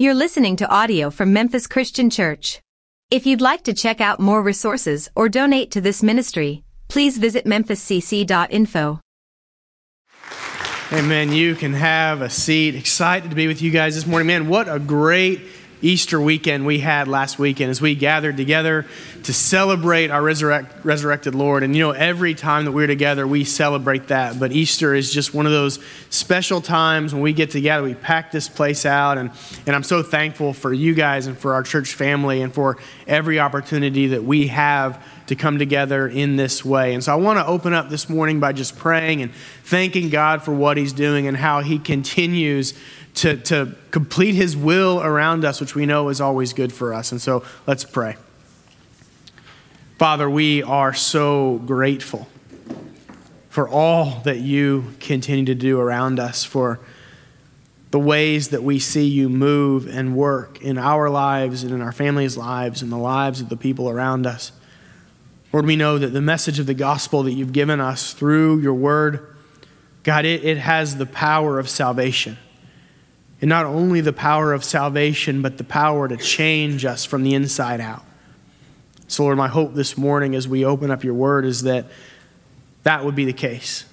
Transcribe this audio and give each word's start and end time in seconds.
You're 0.00 0.14
listening 0.14 0.54
to 0.58 0.68
audio 0.70 1.10
from 1.10 1.32
Memphis 1.32 1.66
Christian 1.66 2.08
Church. 2.08 2.60
If 3.10 3.26
you'd 3.26 3.40
like 3.40 3.64
to 3.64 3.74
check 3.74 4.00
out 4.00 4.20
more 4.20 4.40
resources 4.40 5.08
or 5.16 5.28
donate 5.28 5.72
to 5.72 5.80
this 5.80 6.04
ministry, 6.04 6.62
please 6.86 7.18
visit 7.18 7.46
memphiscc.info. 7.46 9.00
Amen. 10.92 11.32
You 11.32 11.56
can 11.56 11.72
have 11.72 12.22
a 12.22 12.30
seat. 12.30 12.76
Excited 12.76 13.30
to 13.30 13.34
be 13.34 13.48
with 13.48 13.60
you 13.60 13.72
guys 13.72 13.96
this 13.96 14.06
morning. 14.06 14.28
Man, 14.28 14.46
what 14.48 14.72
a 14.72 14.78
great 14.78 15.40
Easter 15.80 16.20
weekend 16.20 16.66
we 16.66 16.80
had 16.80 17.08
last 17.08 17.38
weekend 17.38 17.70
as 17.70 17.80
we 17.80 17.94
gathered 17.94 18.36
together 18.36 18.84
to 19.24 19.32
celebrate 19.32 20.10
our 20.10 20.22
resurrect, 20.22 20.84
resurrected 20.84 21.34
Lord. 21.34 21.62
And 21.62 21.76
you 21.76 21.82
know, 21.82 21.92
every 21.92 22.34
time 22.34 22.64
that 22.64 22.72
we're 22.72 22.86
together, 22.86 23.26
we 23.26 23.44
celebrate 23.44 24.08
that. 24.08 24.40
But 24.40 24.52
Easter 24.52 24.94
is 24.94 25.12
just 25.12 25.34
one 25.34 25.46
of 25.46 25.52
those 25.52 25.78
special 26.10 26.60
times 26.60 27.12
when 27.12 27.22
we 27.22 27.32
get 27.32 27.50
together, 27.50 27.82
we 27.82 27.94
pack 27.94 28.32
this 28.32 28.48
place 28.48 28.86
out. 28.86 29.18
And, 29.18 29.30
and 29.66 29.76
I'm 29.76 29.82
so 29.82 30.02
thankful 30.02 30.52
for 30.52 30.72
you 30.72 30.94
guys 30.94 31.26
and 31.26 31.38
for 31.38 31.54
our 31.54 31.62
church 31.62 31.94
family 31.94 32.42
and 32.42 32.52
for 32.52 32.78
every 33.06 33.38
opportunity 33.38 34.08
that 34.08 34.24
we 34.24 34.48
have 34.48 35.02
to 35.28 35.36
come 35.36 35.58
together 35.58 36.08
in 36.08 36.36
this 36.36 36.64
way. 36.64 36.94
And 36.94 37.04
so 37.04 37.12
I 37.12 37.16
want 37.16 37.38
to 37.38 37.46
open 37.46 37.74
up 37.74 37.90
this 37.90 38.08
morning 38.08 38.40
by 38.40 38.52
just 38.52 38.78
praying 38.78 39.20
and 39.22 39.32
thanking 39.64 40.08
God 40.08 40.42
for 40.42 40.52
what 40.52 40.76
He's 40.76 40.94
doing 40.94 41.26
and 41.26 41.36
how 41.36 41.60
He 41.60 41.78
continues 41.78 42.72
to, 43.18 43.36
to 43.36 43.74
complete 43.90 44.34
His 44.34 44.56
will 44.56 45.02
around 45.02 45.44
us, 45.44 45.60
which 45.60 45.74
we 45.74 45.86
know 45.86 46.08
is 46.08 46.20
always 46.20 46.52
good 46.52 46.72
for 46.72 46.94
us. 46.94 47.12
And 47.12 47.20
so 47.20 47.44
let's 47.66 47.84
pray. 47.84 48.16
Father, 49.98 50.30
we 50.30 50.62
are 50.62 50.94
so 50.94 51.60
grateful 51.66 52.28
for 53.48 53.68
all 53.68 54.20
that 54.24 54.38
you 54.38 54.94
continue 55.00 55.44
to 55.46 55.54
do 55.54 55.80
around 55.80 56.20
us, 56.20 56.44
for 56.44 56.78
the 57.90 57.98
ways 57.98 58.50
that 58.50 58.62
we 58.62 58.78
see 58.78 59.06
you 59.06 59.28
move 59.28 59.88
and 59.88 60.14
work 60.14 60.62
in 60.62 60.78
our 60.78 61.10
lives 61.10 61.64
and 61.64 61.72
in 61.72 61.80
our 61.80 61.90
families' 61.90 62.36
lives 62.36 62.82
and 62.82 62.92
the 62.92 62.98
lives 62.98 63.40
of 63.40 63.48
the 63.48 63.56
people 63.56 63.90
around 63.90 64.26
us. 64.26 64.52
Lord, 65.52 65.66
we 65.66 65.74
know 65.74 65.98
that 65.98 66.08
the 66.08 66.20
message 66.20 66.58
of 66.58 66.66
the 66.66 66.74
gospel 66.74 67.24
that 67.24 67.32
you've 67.32 67.52
given 67.52 67.80
us 67.80 68.12
through 68.12 68.60
your 68.60 68.74
word, 68.74 69.34
God, 70.04 70.24
it, 70.24 70.44
it 70.44 70.58
has 70.58 70.98
the 70.98 71.06
power 71.06 71.58
of 71.58 71.68
salvation. 71.68 72.36
And 73.40 73.48
not 73.48 73.66
only 73.66 74.00
the 74.00 74.12
power 74.12 74.52
of 74.52 74.64
salvation, 74.64 75.42
but 75.42 75.58
the 75.58 75.64
power 75.64 76.08
to 76.08 76.16
change 76.16 76.84
us 76.84 77.04
from 77.04 77.22
the 77.22 77.34
inside 77.34 77.80
out. 77.80 78.04
So, 79.06 79.22
Lord, 79.22 79.38
my 79.38 79.48
hope 79.48 79.74
this 79.74 79.96
morning 79.96 80.34
as 80.34 80.46
we 80.46 80.64
open 80.64 80.90
up 80.90 81.04
your 81.04 81.14
word 81.14 81.44
is 81.44 81.62
that 81.62 81.86
that 82.82 83.04
would 83.04 83.14
be 83.14 83.24
the 83.24 83.32
case. 83.32 83.84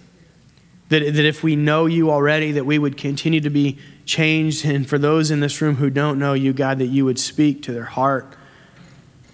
That, 0.90 1.00
that 1.02 1.26
if 1.26 1.44
we 1.44 1.56
know 1.56 1.86
you 1.86 2.12
already, 2.12 2.54
that 2.54 2.66
we 2.66 2.78
would 2.78 2.98
continue 2.98 3.42
to 3.42 3.50
be 3.50 3.78
changed. 4.06 4.66
And 4.66 4.88
for 4.88 4.98
those 4.98 5.32
in 5.32 5.40
this 5.40 5.62
room 5.62 5.76
who 5.76 5.90
don't 5.90 6.20
know 6.20 6.34
you, 6.34 6.54
God, 6.54 6.80
that 6.80 6.88
you 6.88 7.06
would 7.06 7.20
speak 7.20 7.64
to 7.64 7.72
their 7.72 7.86
heart 7.86 8.36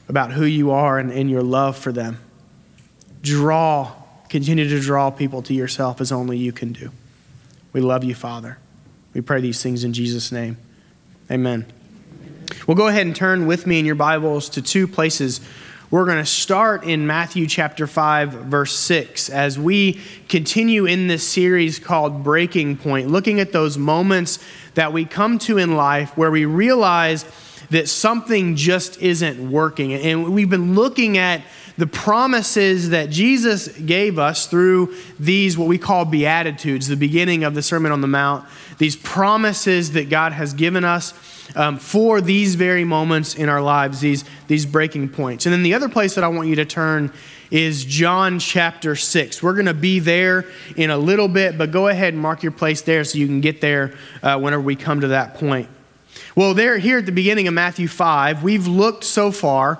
about 0.07 0.33
who 0.33 0.45
you 0.45 0.71
are 0.71 0.99
and, 0.99 1.11
and 1.11 1.29
your 1.29 1.41
love 1.41 1.77
for 1.77 1.91
them. 1.91 2.19
Draw, 3.21 3.91
continue 4.29 4.67
to 4.67 4.79
draw 4.79 5.09
people 5.09 5.41
to 5.43 5.53
yourself 5.53 6.01
as 6.01 6.11
only 6.11 6.37
you 6.37 6.51
can 6.51 6.73
do. 6.73 6.91
We 7.73 7.81
love 7.81 8.03
you, 8.03 8.13
Father. 8.13 8.57
We 9.13 9.21
pray 9.21 9.41
these 9.41 9.61
things 9.61 9.83
in 9.83 9.91
Jesus' 9.91 10.31
name. 10.31 10.57
Amen. 11.29 11.65
Well, 12.65 12.75
go 12.75 12.87
ahead 12.87 13.05
and 13.05 13.15
turn 13.15 13.45
with 13.45 13.67
me 13.67 13.79
in 13.79 13.85
your 13.85 13.95
Bibles 13.95 14.49
to 14.49 14.61
two 14.61 14.87
places. 14.87 15.41
We're 15.89 16.05
going 16.05 16.19
to 16.19 16.25
start 16.25 16.85
in 16.85 17.05
Matthew 17.05 17.45
chapter 17.47 17.87
5, 17.87 18.31
verse 18.31 18.73
6, 18.73 19.29
as 19.29 19.59
we 19.59 19.99
continue 20.29 20.85
in 20.85 21.07
this 21.07 21.27
series 21.27 21.77
called 21.79 22.23
Breaking 22.23 22.77
Point, 22.77 23.09
looking 23.09 23.41
at 23.41 23.51
those 23.51 23.77
moments 23.77 24.39
that 24.75 24.93
we 24.93 25.03
come 25.03 25.37
to 25.39 25.57
in 25.57 25.75
life 25.75 26.15
where 26.17 26.31
we 26.31 26.45
realize 26.45 27.25
that 27.71 27.89
something 27.89 28.55
just 28.55 29.01
isn't 29.01 29.51
working. 29.51 29.93
And 29.93 30.33
we've 30.33 30.49
been 30.49 30.75
looking 30.75 31.17
at 31.17 31.41
the 31.77 31.87
promises 31.87 32.89
that 32.89 33.09
Jesus 33.09 33.67
gave 33.69 34.19
us 34.19 34.45
through 34.45 34.95
these, 35.19 35.57
what 35.57 35.67
we 35.67 35.77
call 35.77 36.05
Beatitudes, 36.05 36.87
the 36.87 36.95
beginning 36.95 37.43
of 37.43 37.55
the 37.55 37.61
Sermon 37.61 37.91
on 37.91 38.01
the 38.01 38.07
Mount, 38.07 38.45
these 38.81 38.95
promises 38.95 39.91
that 39.91 40.09
God 40.09 40.33
has 40.33 40.55
given 40.55 40.83
us 40.83 41.13
um, 41.55 41.77
for 41.77 42.19
these 42.19 42.55
very 42.55 42.83
moments 42.83 43.35
in 43.35 43.47
our 43.47 43.61
lives, 43.61 43.99
these, 43.99 44.25
these 44.47 44.65
breaking 44.65 45.07
points. 45.09 45.45
And 45.45 45.53
then 45.53 45.61
the 45.61 45.75
other 45.75 45.87
place 45.87 46.15
that 46.15 46.23
I 46.23 46.29
want 46.29 46.47
you 46.47 46.55
to 46.55 46.65
turn 46.65 47.13
is 47.51 47.85
John 47.85 48.39
chapter 48.39 48.95
6. 48.95 49.43
We're 49.43 49.53
going 49.53 49.67
to 49.67 49.75
be 49.75 49.99
there 49.99 50.45
in 50.75 50.89
a 50.89 50.97
little 50.97 51.27
bit, 51.27 51.59
but 51.59 51.69
go 51.69 51.89
ahead 51.89 52.13
and 52.13 52.21
mark 52.23 52.41
your 52.41 52.53
place 52.53 52.81
there 52.81 53.03
so 53.03 53.19
you 53.19 53.27
can 53.27 53.39
get 53.39 53.61
there 53.61 53.93
uh, 54.23 54.39
whenever 54.39 54.63
we 54.63 54.75
come 54.75 55.01
to 55.01 55.09
that 55.09 55.35
point. 55.35 55.69
Well, 56.35 56.55
there, 56.55 56.79
here 56.79 56.97
at 56.97 57.05
the 57.05 57.11
beginning 57.11 57.47
of 57.47 57.53
Matthew 57.53 57.87
5, 57.87 58.41
we've 58.41 58.65
looked 58.65 59.03
so 59.03 59.29
far 59.31 59.79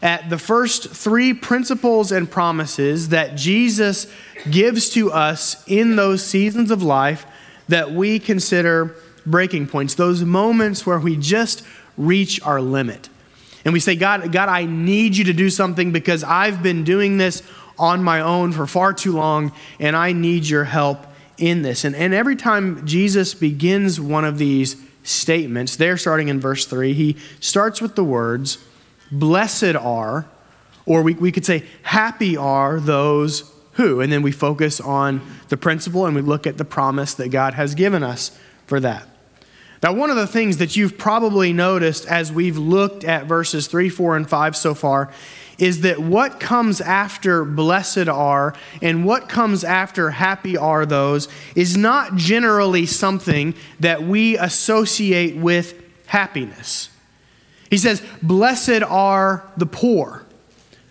at 0.00 0.30
the 0.30 0.38
first 0.38 0.88
three 0.88 1.34
principles 1.34 2.12
and 2.12 2.30
promises 2.30 3.10
that 3.10 3.34
Jesus 3.34 4.06
gives 4.50 4.88
to 4.90 5.12
us 5.12 5.62
in 5.66 5.96
those 5.96 6.24
seasons 6.24 6.70
of 6.70 6.82
life 6.82 7.26
that 7.68 7.92
we 7.92 8.18
consider 8.18 8.94
breaking 9.26 9.68
points, 9.68 9.94
those 9.94 10.24
moments 10.24 10.86
where 10.86 10.98
we 10.98 11.16
just 11.16 11.62
reach 11.96 12.40
our 12.42 12.60
limit. 12.60 13.08
And 13.64 13.72
we 13.72 13.80
say, 13.80 13.96
God, 13.96 14.32
God, 14.32 14.48
I 14.48 14.64
need 14.64 15.16
you 15.16 15.24
to 15.24 15.32
do 15.32 15.50
something 15.50 15.92
because 15.92 16.24
I've 16.24 16.62
been 16.62 16.84
doing 16.84 17.18
this 17.18 17.42
on 17.78 18.02
my 18.02 18.20
own 18.20 18.52
for 18.52 18.66
far 18.66 18.92
too 18.92 19.12
long, 19.12 19.52
and 19.78 19.94
I 19.94 20.12
need 20.12 20.46
your 20.46 20.64
help 20.64 21.06
in 21.36 21.62
this. 21.62 21.84
And, 21.84 21.94
and 21.94 22.14
every 22.14 22.36
time 22.36 22.86
Jesus 22.86 23.34
begins 23.34 24.00
one 24.00 24.24
of 24.24 24.38
these 24.38 24.76
statements, 25.02 25.76
there 25.76 25.96
starting 25.96 26.28
in 26.28 26.40
verse 26.40 26.66
3, 26.66 26.92
he 26.92 27.16
starts 27.40 27.80
with 27.80 27.94
the 27.94 28.04
words, 28.04 28.58
Blessed 29.10 29.76
are, 29.76 30.26
or 30.86 31.02
we, 31.02 31.14
we 31.14 31.32
could 31.32 31.46
say, 31.46 31.64
Happy 31.82 32.36
are 32.36 32.80
those 32.80 33.52
who. 33.78 34.00
And 34.00 34.12
then 34.12 34.22
we 34.22 34.32
focus 34.32 34.80
on 34.80 35.22
the 35.48 35.56
principle 35.56 36.04
and 36.04 36.14
we 36.14 36.20
look 36.20 36.46
at 36.46 36.58
the 36.58 36.64
promise 36.64 37.14
that 37.14 37.30
God 37.30 37.54
has 37.54 37.74
given 37.74 38.02
us 38.02 38.36
for 38.66 38.80
that. 38.80 39.08
Now, 39.82 39.92
one 39.92 40.10
of 40.10 40.16
the 40.16 40.26
things 40.26 40.56
that 40.56 40.76
you've 40.76 40.98
probably 40.98 41.52
noticed 41.52 42.04
as 42.06 42.32
we've 42.32 42.58
looked 42.58 43.04
at 43.04 43.26
verses 43.26 43.68
3, 43.68 43.88
4, 43.88 44.16
and 44.16 44.28
5 44.28 44.56
so 44.56 44.74
far 44.74 45.12
is 45.58 45.82
that 45.82 46.00
what 46.00 46.40
comes 46.40 46.80
after 46.80 47.44
blessed 47.44 48.08
are 48.08 48.54
and 48.82 49.04
what 49.04 49.28
comes 49.28 49.62
after 49.62 50.10
happy 50.10 50.56
are 50.56 50.84
those 50.84 51.28
is 51.54 51.76
not 51.76 52.16
generally 52.16 52.86
something 52.86 53.54
that 53.78 54.02
we 54.02 54.36
associate 54.36 55.36
with 55.36 55.80
happiness. 56.06 56.90
He 57.70 57.78
says, 57.78 58.02
Blessed 58.22 58.82
are 58.82 59.48
the 59.56 59.66
poor. 59.66 60.24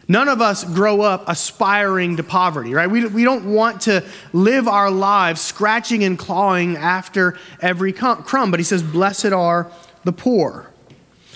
None 0.08 0.30
of 0.30 0.42
us 0.42 0.64
grow 0.64 1.02
up 1.02 1.28
aspiring 1.28 2.16
to 2.18 2.24
poverty, 2.24 2.74
right? 2.74 2.90
We, 2.90 3.06
we 3.08 3.24
don't 3.24 3.54
want 3.54 3.82
to 3.82 4.06
live 4.32 4.68
our 4.68 4.90
lives 4.90 5.42
scratching 5.42 6.04
and 6.04 6.18
clawing 6.18 6.78
after 6.78 7.38
every 7.62 7.92
crumb. 7.92 8.52
But 8.52 8.60
he 8.60 8.64
says, 8.64 8.84
Blessed 8.84 9.34
are 9.34 9.70
the 10.06 10.14
poor. 10.14 10.72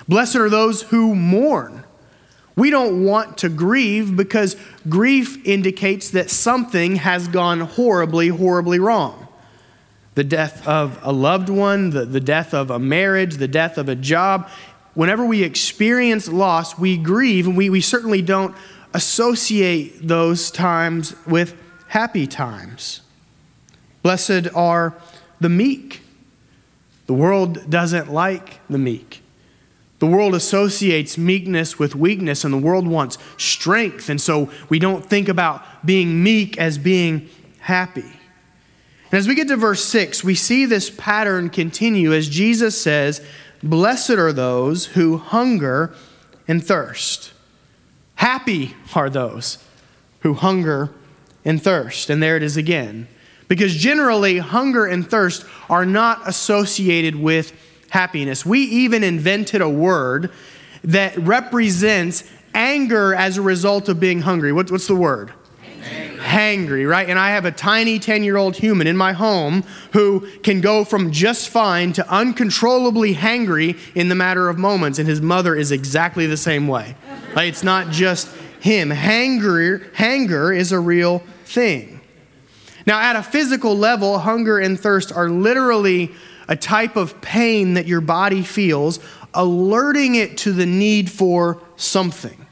Blessed 0.07 0.37
are 0.37 0.49
those 0.49 0.83
who 0.83 1.15
mourn. 1.15 1.83
We 2.55 2.69
don't 2.69 3.03
want 3.03 3.39
to 3.39 3.49
grieve 3.49 4.15
because 4.15 4.55
grief 4.87 5.45
indicates 5.45 6.11
that 6.11 6.29
something 6.29 6.97
has 6.97 7.27
gone 7.27 7.61
horribly, 7.61 8.29
horribly 8.29 8.79
wrong. 8.79 9.27
The 10.15 10.23
death 10.25 10.67
of 10.67 10.99
a 11.01 11.13
loved 11.13 11.49
one, 11.49 11.91
the, 11.91 12.05
the 12.05 12.19
death 12.19 12.53
of 12.53 12.69
a 12.69 12.79
marriage, 12.79 13.35
the 13.35 13.47
death 13.47 13.77
of 13.77 13.87
a 13.87 13.95
job 13.95 14.49
whenever 14.93 15.25
we 15.25 15.43
experience 15.43 16.27
loss, 16.27 16.77
we 16.77 16.97
grieve, 16.97 17.47
and 17.47 17.55
we, 17.55 17.69
we 17.69 17.81
certainly 17.81 18.21
don't 18.21 18.55
associate 18.93 20.07
those 20.07 20.51
times 20.51 21.15
with 21.25 21.55
happy 21.87 22.27
times. 22.27 23.01
Blessed 24.01 24.47
are 24.55 24.95
the 25.39 25.49
meek. 25.49 26.01
The 27.07 27.13
world 27.13 27.69
doesn't 27.69 28.11
like 28.11 28.59
the 28.69 28.77
meek. 28.77 29.21
The 29.99 30.07
world 30.07 30.33
associates 30.33 31.17
meekness 31.17 31.77
with 31.77 31.95
weakness, 31.95 32.43
and 32.43 32.53
the 32.53 32.57
world 32.57 32.87
wants 32.87 33.17
strength. 33.37 34.09
And 34.09 34.19
so 34.19 34.49
we 34.67 34.79
don't 34.79 35.05
think 35.05 35.29
about 35.29 35.85
being 35.85 36.23
meek 36.23 36.57
as 36.57 36.77
being 36.77 37.29
happy. 37.59 38.01
And 39.11 39.19
as 39.19 39.27
we 39.27 39.35
get 39.35 39.47
to 39.49 39.57
verse 39.57 39.83
6, 39.85 40.23
we 40.23 40.35
see 40.35 40.65
this 40.65 40.89
pattern 40.89 41.49
continue 41.49 42.13
as 42.13 42.29
Jesus 42.29 42.81
says 42.81 43.21
Blessed 43.63 44.11
are 44.11 44.33
those 44.33 44.87
who 44.87 45.17
hunger 45.17 45.93
and 46.47 46.63
thirst. 46.63 47.33
Happy 48.15 48.75
are 48.95 49.09
those 49.09 49.57
who 50.21 50.33
hunger 50.33 50.91
and 51.45 51.61
thirst. 51.61 52.09
And 52.09 52.21
there 52.21 52.37
it 52.37 52.43
is 52.43 52.57
again. 52.57 53.07
Because 53.47 53.75
generally, 53.75 54.37
hunger 54.37 54.85
and 54.85 55.09
thirst 55.09 55.45
are 55.69 55.85
not 55.85 56.27
associated 56.27 57.15
with 57.15 57.53
happiness. 57.89 58.45
We 58.45 58.61
even 58.61 59.03
invented 59.03 59.61
a 59.61 59.69
word 59.69 60.31
that 60.83 61.17
represents 61.17 62.23
anger 62.53 63.13
as 63.13 63.37
a 63.37 63.41
result 63.41 63.89
of 63.89 63.99
being 63.99 64.21
hungry. 64.21 64.51
what's 64.51 64.87
the 64.87 64.95
word? 64.95 65.33
Hangry. 66.31 66.67
hangry, 66.67 66.89
right? 66.89 67.09
And 67.09 67.19
I 67.19 67.31
have 67.31 67.45
a 67.45 67.51
tiny 67.51 67.99
10 67.99 68.23
year 68.23 68.37
old 68.37 68.55
human 68.55 68.87
in 68.87 68.97
my 68.97 69.13
home 69.13 69.63
who 69.93 70.27
can 70.43 70.61
go 70.61 70.83
from 70.83 71.11
just 71.11 71.49
fine 71.49 71.93
to 71.93 72.09
uncontrollably 72.09 73.13
hangry 73.13 73.77
in 73.95 74.09
the 74.09 74.15
matter 74.15 74.49
of 74.49 74.57
moments. 74.57 74.99
And 74.99 75.07
his 75.07 75.21
mother 75.21 75.55
is 75.55 75.71
exactly 75.71 76.25
the 76.25 76.37
same 76.37 76.67
way. 76.67 76.95
Like, 77.35 77.49
it's 77.49 77.63
not 77.63 77.89
just 77.89 78.27
him. 78.59 78.89
Hanger, 78.89 79.89
hanger 79.93 80.53
is 80.53 80.71
a 80.71 80.79
real 80.79 81.19
thing. 81.45 82.01
Now, 82.85 82.99
at 82.99 83.15
a 83.15 83.23
physical 83.23 83.77
level, 83.77 84.19
hunger 84.19 84.57
and 84.57 84.79
thirst 84.79 85.11
are 85.11 85.29
literally 85.29 86.11
a 86.47 86.55
type 86.55 86.95
of 86.95 87.21
pain 87.21 87.75
that 87.75 87.87
your 87.87 88.01
body 88.01 88.43
feels, 88.43 88.99
alerting 89.33 90.15
it 90.15 90.37
to 90.39 90.51
the 90.51 90.65
need 90.65 91.09
for 91.09 91.61
something. 91.75 92.45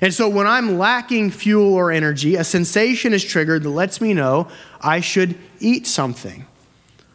And 0.00 0.14
so 0.14 0.28
when 0.28 0.46
I'm 0.46 0.78
lacking 0.78 1.30
fuel 1.30 1.74
or 1.74 1.90
energy, 1.90 2.36
a 2.36 2.44
sensation 2.44 3.12
is 3.12 3.24
triggered 3.24 3.62
that 3.64 3.70
lets 3.70 4.00
me 4.00 4.14
know 4.14 4.48
I 4.80 5.00
should 5.00 5.36
eat 5.58 5.86
something. 5.86 6.46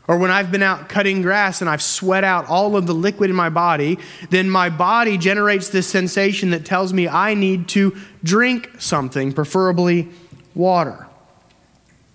Or 0.08 0.18
when 0.18 0.30
I've 0.30 0.52
been 0.52 0.62
out 0.62 0.88
cutting 0.88 1.22
grass 1.24 1.62
and 1.62 1.70
I've 1.70 1.82
sweat 1.82 2.24
out 2.24 2.48
all 2.48 2.76
of 2.76 2.86
the 2.86 2.94
liquid 2.94 3.30
in 3.30 3.36
my 3.36 3.50
body, 3.50 3.98
then 4.30 4.50
my 4.50 4.70
body 4.70 5.18
generates 5.18 5.70
this 5.70 5.88
sensation 5.88 6.52
that 6.52 6.64
tells 6.64 6.94
me 6.94 7.08
I 7.08 7.34
need 7.34 7.68
to 7.70 7.98
drink 8.24 8.70
something, 8.78 9.34
preferably 9.34 10.10
water. 10.54 11.08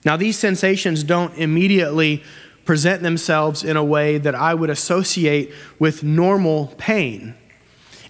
Now, 0.04 0.16
these 0.16 0.38
sensations 0.38 1.02
don't 1.02 1.34
immediately 1.36 2.22
present 2.64 3.02
themselves 3.02 3.64
in 3.64 3.76
a 3.76 3.84
way 3.84 4.18
that 4.18 4.34
I 4.34 4.54
would 4.54 4.70
associate 4.70 5.52
with 5.78 6.04
normal 6.04 6.68
pain. 6.78 7.34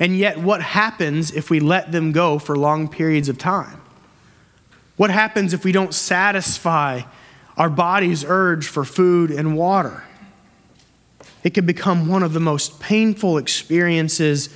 And 0.00 0.16
yet, 0.16 0.38
what 0.38 0.62
happens 0.62 1.30
if 1.30 1.50
we 1.50 1.60
let 1.60 1.92
them 1.92 2.10
go 2.10 2.38
for 2.38 2.56
long 2.56 2.88
periods 2.88 3.28
of 3.28 3.36
time? 3.36 3.82
What 4.96 5.10
happens 5.10 5.52
if 5.52 5.62
we 5.62 5.72
don't 5.72 5.94
satisfy 5.94 7.02
our 7.58 7.68
body's 7.68 8.24
urge 8.24 8.66
for 8.66 8.84
food 8.84 9.30
and 9.30 9.56
water? 9.56 10.02
It 11.44 11.52
can 11.52 11.66
become 11.66 12.08
one 12.08 12.22
of 12.22 12.32
the 12.32 12.40
most 12.40 12.80
painful 12.80 13.36
experiences 13.36 14.48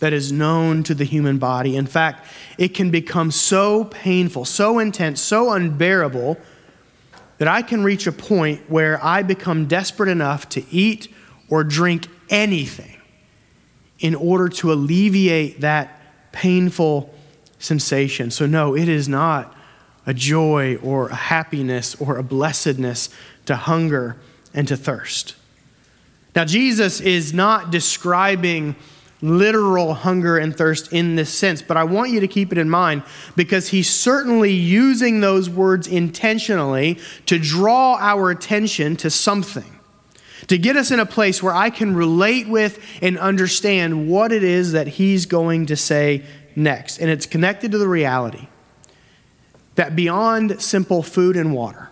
that 0.00 0.12
is 0.12 0.32
known 0.32 0.82
to 0.82 0.94
the 0.94 1.04
human 1.04 1.38
body. 1.38 1.76
In 1.76 1.86
fact, 1.86 2.26
it 2.58 2.68
can 2.68 2.90
become 2.90 3.30
so 3.30 3.84
painful, 3.84 4.44
so 4.44 4.78
intense, 4.78 5.20
so 5.20 5.52
unbearable 5.52 6.38
that 7.38 7.48
I 7.48 7.62
can 7.62 7.82
reach 7.82 8.06
a 8.06 8.12
point 8.12 8.70
where 8.70 9.02
I 9.02 9.22
become 9.22 9.66
desperate 9.66 10.10
enough 10.10 10.48
to 10.50 10.64
eat 10.70 11.08
or 11.48 11.64
drink 11.64 12.06
anything 12.28 12.99
in 14.00 14.14
order 14.14 14.48
to 14.48 14.72
alleviate 14.72 15.60
that 15.60 16.00
painful 16.32 17.14
sensation. 17.58 18.30
So, 18.30 18.46
no, 18.46 18.74
it 18.76 18.88
is 18.88 19.08
not 19.08 19.54
a 20.06 20.14
joy 20.14 20.76
or 20.76 21.08
a 21.08 21.14
happiness 21.14 21.94
or 22.00 22.16
a 22.16 22.22
blessedness 22.22 23.10
to 23.46 23.56
hunger 23.56 24.16
and 24.54 24.66
to 24.68 24.76
thirst. 24.76 25.36
Now, 26.34 26.44
Jesus 26.44 27.00
is 27.00 27.34
not 27.34 27.70
describing 27.70 28.76
literal 29.22 29.92
hunger 29.92 30.38
and 30.38 30.56
thirst 30.56 30.92
in 30.92 31.16
this 31.16 31.32
sense, 31.32 31.60
but 31.60 31.76
I 31.76 31.84
want 31.84 32.10
you 32.10 32.20
to 32.20 32.28
keep 32.28 32.52
it 32.52 32.58
in 32.58 32.70
mind 32.70 33.02
because 33.36 33.68
he's 33.68 33.90
certainly 33.90 34.52
using 34.52 35.20
those 35.20 35.50
words 35.50 35.86
intentionally 35.86 36.98
to 37.26 37.38
draw 37.38 37.98
our 38.00 38.30
attention 38.30 38.96
to 38.96 39.10
something 39.10 39.79
to 40.48 40.58
get 40.58 40.76
us 40.76 40.90
in 40.90 41.00
a 41.00 41.06
place 41.06 41.42
where 41.42 41.54
I 41.54 41.70
can 41.70 41.94
relate 41.94 42.48
with 42.48 42.78
and 43.02 43.18
understand 43.18 44.08
what 44.08 44.32
it 44.32 44.42
is 44.42 44.72
that 44.72 44.86
he's 44.86 45.26
going 45.26 45.66
to 45.66 45.76
say 45.76 46.24
next. 46.56 46.98
And 46.98 47.10
it's 47.10 47.26
connected 47.26 47.72
to 47.72 47.78
the 47.78 47.88
reality 47.88 48.48
that 49.74 49.96
beyond 49.96 50.60
simple 50.60 51.02
food 51.02 51.36
and 51.36 51.54
water, 51.54 51.90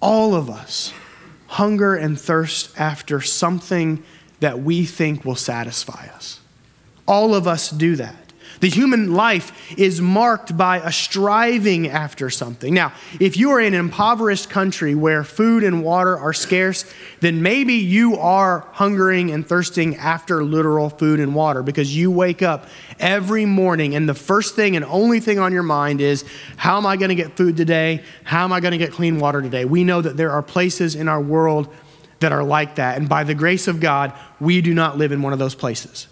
all 0.00 0.34
of 0.34 0.48
us 0.48 0.92
hunger 1.48 1.96
and 1.96 2.18
thirst 2.20 2.78
after 2.78 3.20
something 3.20 4.02
that 4.38 4.60
we 4.60 4.84
think 4.84 5.24
will 5.24 5.34
satisfy 5.34 6.06
us. 6.14 6.40
All 7.08 7.34
of 7.34 7.48
us 7.48 7.70
do 7.70 7.96
that. 7.96 8.14
The 8.60 8.68
human 8.68 9.14
life 9.14 9.52
is 9.78 10.02
marked 10.02 10.54
by 10.54 10.78
a 10.78 10.92
striving 10.92 11.88
after 11.88 12.28
something. 12.28 12.74
Now, 12.74 12.92
if 13.18 13.38
you 13.38 13.50
are 13.52 13.60
in 13.60 13.72
an 13.72 13.80
impoverished 13.80 14.50
country 14.50 14.94
where 14.94 15.24
food 15.24 15.64
and 15.64 15.82
water 15.82 16.18
are 16.18 16.34
scarce, 16.34 16.84
then 17.20 17.42
maybe 17.42 17.74
you 17.74 18.18
are 18.18 18.66
hungering 18.72 19.30
and 19.30 19.46
thirsting 19.46 19.96
after 19.96 20.44
literal 20.44 20.90
food 20.90 21.20
and 21.20 21.34
water 21.34 21.62
because 21.62 21.96
you 21.96 22.10
wake 22.10 22.42
up 22.42 22.66
every 22.98 23.46
morning 23.46 23.94
and 23.94 24.06
the 24.06 24.14
first 24.14 24.56
thing 24.56 24.76
and 24.76 24.84
only 24.84 25.20
thing 25.20 25.38
on 25.38 25.54
your 25.54 25.62
mind 25.62 26.02
is 26.02 26.26
how 26.58 26.76
am 26.76 26.84
I 26.84 26.98
going 26.98 27.08
to 27.08 27.14
get 27.14 27.38
food 27.38 27.56
today? 27.56 28.04
How 28.24 28.44
am 28.44 28.52
I 28.52 28.60
going 28.60 28.72
to 28.72 28.78
get 28.78 28.92
clean 28.92 29.18
water 29.18 29.40
today? 29.40 29.64
We 29.64 29.84
know 29.84 30.02
that 30.02 30.18
there 30.18 30.32
are 30.32 30.42
places 30.42 30.94
in 30.94 31.08
our 31.08 31.20
world 31.20 31.72
that 32.18 32.32
are 32.32 32.44
like 32.44 32.74
that. 32.74 32.98
And 32.98 33.08
by 33.08 33.24
the 33.24 33.34
grace 33.34 33.68
of 33.68 33.80
God, 33.80 34.12
we 34.38 34.60
do 34.60 34.74
not 34.74 34.98
live 34.98 35.12
in 35.12 35.22
one 35.22 35.32
of 35.32 35.38
those 35.38 35.54
places. 35.54 36.06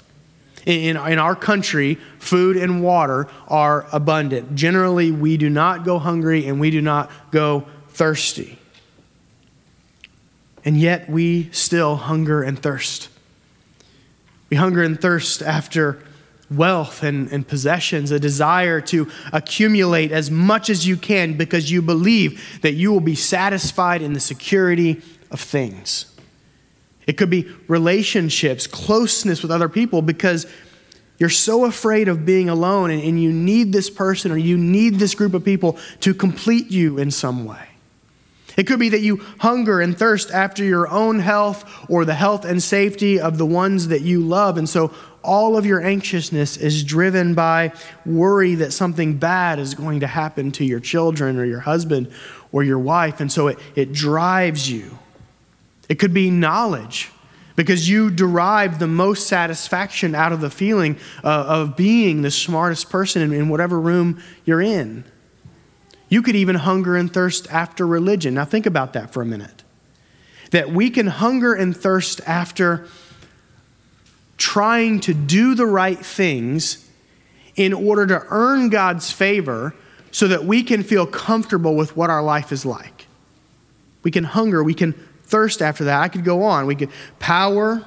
In, 0.67 0.97
in 0.97 1.19
our 1.19 1.37
country, 1.37 1.97
food 2.19 2.57
and 2.57 2.83
water 2.83 3.29
are 3.47 3.87
abundant. 3.93 4.55
Generally, 4.55 5.13
we 5.13 5.37
do 5.37 5.49
not 5.49 5.85
go 5.85 5.99
hungry 5.99 6.47
and 6.47 6.61
we 6.61 6.71
do 6.71 6.81
not 6.81 7.11
go 7.31 7.67
thirsty. 7.89 8.59
And 10.65 10.77
yet, 10.77 11.09
we 11.09 11.51
still 11.53 11.97
hunger 11.97 12.43
and 12.43 12.59
thirst. 12.59 13.09
We 14.51 14.57
hunger 14.57 14.83
and 14.83 15.01
thirst 15.01 15.43
after 15.43 16.03
wealth 16.51 17.03
and, 17.03 17.31
and 17.31 17.47
possessions, 17.47 18.11
a 18.11 18.19
desire 18.19 18.81
to 18.81 19.09
accumulate 19.33 20.13
as 20.13 20.31
much 20.31 20.71
as 20.71 20.87
you 20.87 20.97
can 20.97 21.37
because 21.37 21.71
you 21.71 21.83
believe 21.83 22.61
that 22.63 22.75
you 22.75 22.93
will 22.93 23.01
be 23.01 23.15
satisfied 23.15 24.03
in 24.03 24.15
the 24.15 24.21
security 24.21 25.03
of 25.31 25.41
things. 25.41 26.08
It 27.09 27.17
could 27.17 27.31
be 27.31 27.49
relationships, 27.67 28.67
closeness 28.67 29.43
with 29.43 29.51
other 29.51 29.71
people, 29.71 30.03
because 30.03 30.47
you're 31.17 31.31
so 31.31 31.65
afraid 31.65 32.07
of 32.07 32.27
being 32.27 32.51
alone 32.51 32.91
and, 32.91 33.03
and, 33.03 33.21
you 33.21 33.33
need 33.33 33.73
this 33.73 33.91
person 33.91 34.31
or 34.31 34.37
you 34.37 34.57
need 34.57 34.97
this 34.97 35.17
group 35.17 35.35
of 35.35 35.45
people 35.45 35.79
to 36.01 36.15
complete 36.15 36.71
you 36.71 36.99
in 36.99 37.11
some 37.11 37.45
way. 37.45 37.67
It 38.57 38.67
could 38.67 38.79
be 38.79 38.91
that 38.91 39.01
you 39.01 39.25
hunger 39.41 39.81
and 39.81 39.99
thirst 39.99 40.31
after 40.31 40.63
your 40.63 40.87
own 40.89 41.19
health 41.19 41.65
or 41.89 42.05
the 42.05 42.15
health 42.15 42.45
and 42.45 42.63
safety 42.63 43.19
of 43.19 43.39
the 43.39 43.47
ones 43.47 43.89
that 43.89 44.03
you 44.03 44.21
love. 44.21 44.59
And 44.59 44.69
so 44.69 44.93
all 45.25 45.57
of 45.57 45.65
your 45.65 45.81
anxiousness 45.81 46.57
is 46.57 46.85
driven 46.85 47.35
by 47.35 47.73
worry 48.05 48.57
that 48.57 48.73
something 48.73 49.17
bad 49.17 49.59
is 49.59 49.75
going 49.75 50.01
to 50.01 50.07
happen 50.07 50.53
to 50.53 50.65
your 50.65 50.81
children 50.81 51.39
or 51.39 51.45
your 51.45 51.61
husband 51.61 52.13
or 52.53 52.63
your 52.63 52.79
wife. 52.79 53.21
And 53.21 53.33
so 53.33 53.49
it, 53.49 53.59
it 53.75 53.93
drives 53.93 54.71
you. 54.71 54.99
It 55.89 55.99
could 55.99 56.13
be 56.13 56.31
knowledge 56.31 57.11
because 57.57 57.89
you 57.89 58.11
derive 58.11 58.79
the 58.79 58.87
most 58.87 59.27
satisfaction 59.27 60.15
out 60.15 60.33
of 60.33 60.41
the 60.41 60.51
feeling 60.51 60.97
uh, 61.25 61.45
of 61.49 61.77
being 61.77 62.23
the 62.23 62.31
smartest 62.31 62.89
person 62.89 63.21
in, 63.23 63.33
in 63.33 63.49
whatever 63.49 63.81
room 63.81 64.23
you're 64.45 64.63
in. 64.63 65.05
You 66.09 66.23
could 66.23 66.37
even 66.37 66.57
hunger 66.57 66.97
and 66.97 67.13
thirst 67.13 67.53
after 67.53 67.87
religion. 67.87 68.35
Now, 68.35 68.45
think 68.45 68.67
about 68.67 68.93
that 68.93 69.13
for 69.13 69.23
a 69.23 69.27
minute. 69.27 69.65
That 70.53 70.71
we 70.71 70.89
can 70.89 71.09
hunger 71.09 71.53
and 71.53 71.77
thirst 71.77 72.21
after 72.27 72.87
trying 74.37 75.01
to 75.01 75.13
do 75.13 75.55
the 75.55 75.67
right 75.67 75.99
things 75.99 76.89
in 77.57 77.73
order 77.73 78.07
to 78.07 78.25
earn 78.31 78.69
God's 78.69 79.11
favor 79.11 79.75
so 80.13 80.29
that 80.29 80.45
we 80.45 80.63
can 80.63 80.83
feel 80.83 81.07
comfortable 81.07 81.75
with 81.75 81.97
what 81.97 82.09
our 82.09 82.23
life 82.23 82.53
is 82.53 82.65
like. 82.65 83.07
We 84.05 84.13
can 84.13 84.25
hunger, 84.25 84.63
we 84.63 84.75
can 84.75 84.95
thirst 85.29 85.63
after 85.63 85.85
that. 85.85 86.01
I 86.01 86.09
could 86.09 86.25
go 86.25 86.43
on. 86.43 86.67
We 86.67 86.75
could 86.75 86.91
power, 87.19 87.85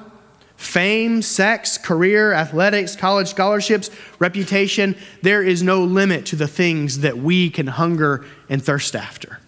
fame, 0.56 1.22
sex, 1.22 1.76
career, 1.76 2.32
athletics, 2.32 2.96
college 2.96 3.28
scholarships, 3.28 3.90
reputation. 4.18 4.96
There 5.22 5.42
is 5.42 5.62
no 5.62 5.82
limit 5.82 6.24
to 6.26 6.36
the 6.36 6.48
things 6.48 7.00
that 7.00 7.18
we 7.18 7.50
can 7.50 7.66
hunger 7.66 8.24
and 8.48 8.62
thirst 8.62 8.94
after. 8.94 9.40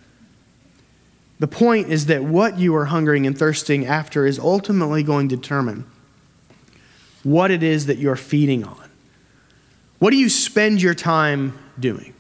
The 1.39 1.49
point 1.49 1.89
is 1.89 2.07
that 2.07 2.25
what 2.25 2.59
you 2.59 2.75
are 2.77 2.87
hungering 2.87 3.27
and 3.27 3.37
thirsting 3.37 3.87
after 3.87 4.27
is 4.27 4.39
ultimately 4.39 5.03
going 5.03 5.29
to 5.29 5.37
determine 5.37 5.87
what 7.23 7.51
it 7.51 7.63
is 7.63 7.87
that 7.87 7.99
you're 7.99 8.17
feeding 8.17 8.65
on. 8.65 8.91
What 9.99 10.11
do 10.11 10.17
you 10.17 10.29
spend 10.29 10.83
your 10.83 10.95
time 10.95 11.59
doing? 11.79 12.15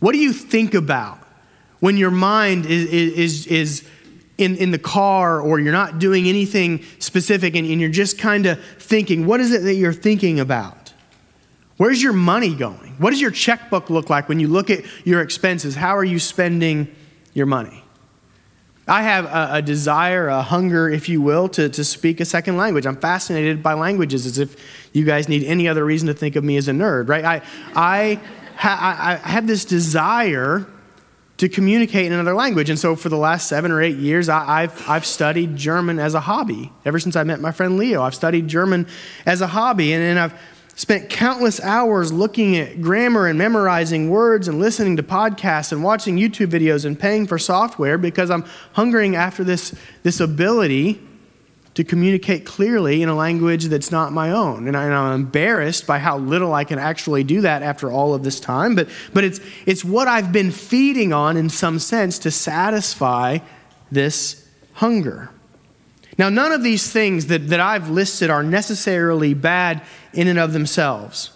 What 0.00 0.12
do 0.12 0.18
you 0.18 0.32
think 0.32 0.74
about 0.74 1.18
when 1.80 1.96
your 1.96 2.10
mind 2.10 2.66
is, 2.66 2.86
is, 2.86 3.46
is 3.46 3.88
in, 4.38 4.56
in 4.56 4.70
the 4.70 4.78
car 4.78 5.40
or 5.40 5.58
you're 5.58 5.72
not 5.72 5.98
doing 5.98 6.28
anything 6.28 6.84
specific 7.00 7.56
and, 7.56 7.66
and 7.66 7.80
you're 7.80 7.90
just 7.90 8.18
kind 8.18 8.46
of 8.46 8.64
thinking, 8.78 9.26
what 9.26 9.40
is 9.40 9.52
it 9.52 9.62
that 9.62 9.74
you're 9.74 9.92
thinking 9.92 10.40
about? 10.40 10.94
Where's 11.76 12.02
your 12.02 12.12
money 12.12 12.54
going? 12.54 12.94
What 12.98 13.10
does 13.10 13.20
your 13.20 13.30
checkbook 13.30 13.90
look 13.90 14.08
like 14.08 14.28
when 14.28 14.40
you 14.40 14.48
look 14.48 14.70
at 14.70 14.84
your 15.04 15.20
expenses? 15.20 15.74
How 15.74 15.96
are 15.96 16.04
you 16.04 16.18
spending 16.18 16.88
your 17.34 17.46
money? 17.46 17.84
I 18.86 19.02
have 19.02 19.26
a, 19.26 19.56
a, 19.56 19.62
desire, 19.62 20.28
a 20.28 20.40
hunger, 20.40 20.88
if 20.88 21.08
you 21.08 21.20
will, 21.20 21.48
to, 21.50 21.68
to 21.68 21.84
speak 21.84 22.20
a 22.20 22.24
second 22.24 22.56
language. 22.56 22.86
I'm 22.86 22.96
fascinated 22.96 23.62
by 23.62 23.74
languages 23.74 24.24
as 24.24 24.38
if 24.38 24.56
you 24.94 25.04
guys 25.04 25.28
need 25.28 25.44
any 25.44 25.68
other 25.68 25.84
reason 25.84 26.08
to 26.08 26.14
think 26.14 26.36
of 26.36 26.44
me 26.44 26.56
as 26.56 26.68
a 26.68 26.72
nerd, 26.72 27.08
right? 27.08 27.24
I, 27.24 27.42
I, 27.74 28.20
ha, 28.56 29.20
I 29.24 29.28
have 29.28 29.46
this 29.46 29.66
desire 29.66 30.66
to 31.38 31.48
communicate 31.48 32.06
in 32.06 32.12
another 32.12 32.34
language. 32.34 32.68
And 32.68 32.78
so 32.78 32.96
for 32.96 33.08
the 33.08 33.16
last 33.16 33.48
seven 33.48 33.70
or 33.70 33.80
eight 33.80 33.96
years, 33.96 34.28
I, 34.28 34.62
have 34.62 34.88
I've 34.88 35.06
studied 35.06 35.56
German 35.56 35.98
as 35.98 36.14
a 36.14 36.20
hobby. 36.20 36.72
Ever 36.84 36.98
since 36.98 37.16
I 37.16 37.22
met 37.22 37.40
my 37.40 37.52
friend 37.52 37.76
Leo, 37.76 38.02
I've 38.02 38.14
studied 38.14 38.48
German 38.48 38.86
as 39.24 39.40
a 39.40 39.46
hobby. 39.46 39.92
And, 39.92 40.02
and 40.02 40.18
I've 40.18 40.38
spent 40.74 41.08
countless 41.08 41.60
hours 41.60 42.12
looking 42.12 42.56
at 42.56 42.80
grammar 42.80 43.28
and 43.28 43.38
memorizing 43.38 44.10
words 44.10 44.48
and 44.48 44.58
listening 44.58 44.96
to 44.96 45.02
podcasts 45.02 45.70
and 45.70 45.82
watching 45.82 46.16
YouTube 46.16 46.48
videos 46.48 46.84
and 46.84 46.98
paying 46.98 47.26
for 47.26 47.38
software 47.38 47.98
because 47.98 48.30
I'm 48.30 48.44
hungering 48.72 49.14
after 49.14 49.44
this, 49.44 49.74
this 50.02 50.20
ability 50.20 51.00
to 51.78 51.84
communicate 51.84 52.44
clearly 52.44 53.02
in 53.02 53.08
a 53.08 53.14
language 53.14 53.66
that's 53.66 53.92
not 53.92 54.12
my 54.12 54.32
own. 54.32 54.66
And, 54.66 54.76
I, 54.76 54.86
am 54.86 55.14
embarrassed 55.14 55.86
by 55.86 56.00
how 56.00 56.18
little 56.18 56.52
I 56.52 56.64
can 56.64 56.80
actually 56.80 57.22
do 57.22 57.42
that 57.42 57.62
after 57.62 57.88
all 57.88 58.14
of 58.14 58.24
this 58.24 58.40
time. 58.40 58.74
But, 58.74 58.88
but 59.14 59.22
it's, 59.22 59.38
it's 59.64 59.84
what 59.84 60.08
I've 60.08 60.32
been 60.32 60.50
feeding 60.50 61.12
on 61.12 61.36
in 61.36 61.48
some 61.48 61.78
sense 61.78 62.18
to 62.18 62.32
satisfy 62.32 63.38
this 63.92 64.44
hunger. 64.72 65.30
Now, 66.18 66.30
none 66.30 66.50
of 66.50 66.64
these 66.64 66.90
things 66.90 67.26
that, 67.26 67.46
that 67.46 67.60
I've 67.60 67.90
listed 67.90 68.28
are 68.28 68.42
necessarily 68.42 69.32
bad 69.32 69.80
in 70.12 70.26
and 70.26 70.40
of 70.40 70.52
themselves. 70.52 71.30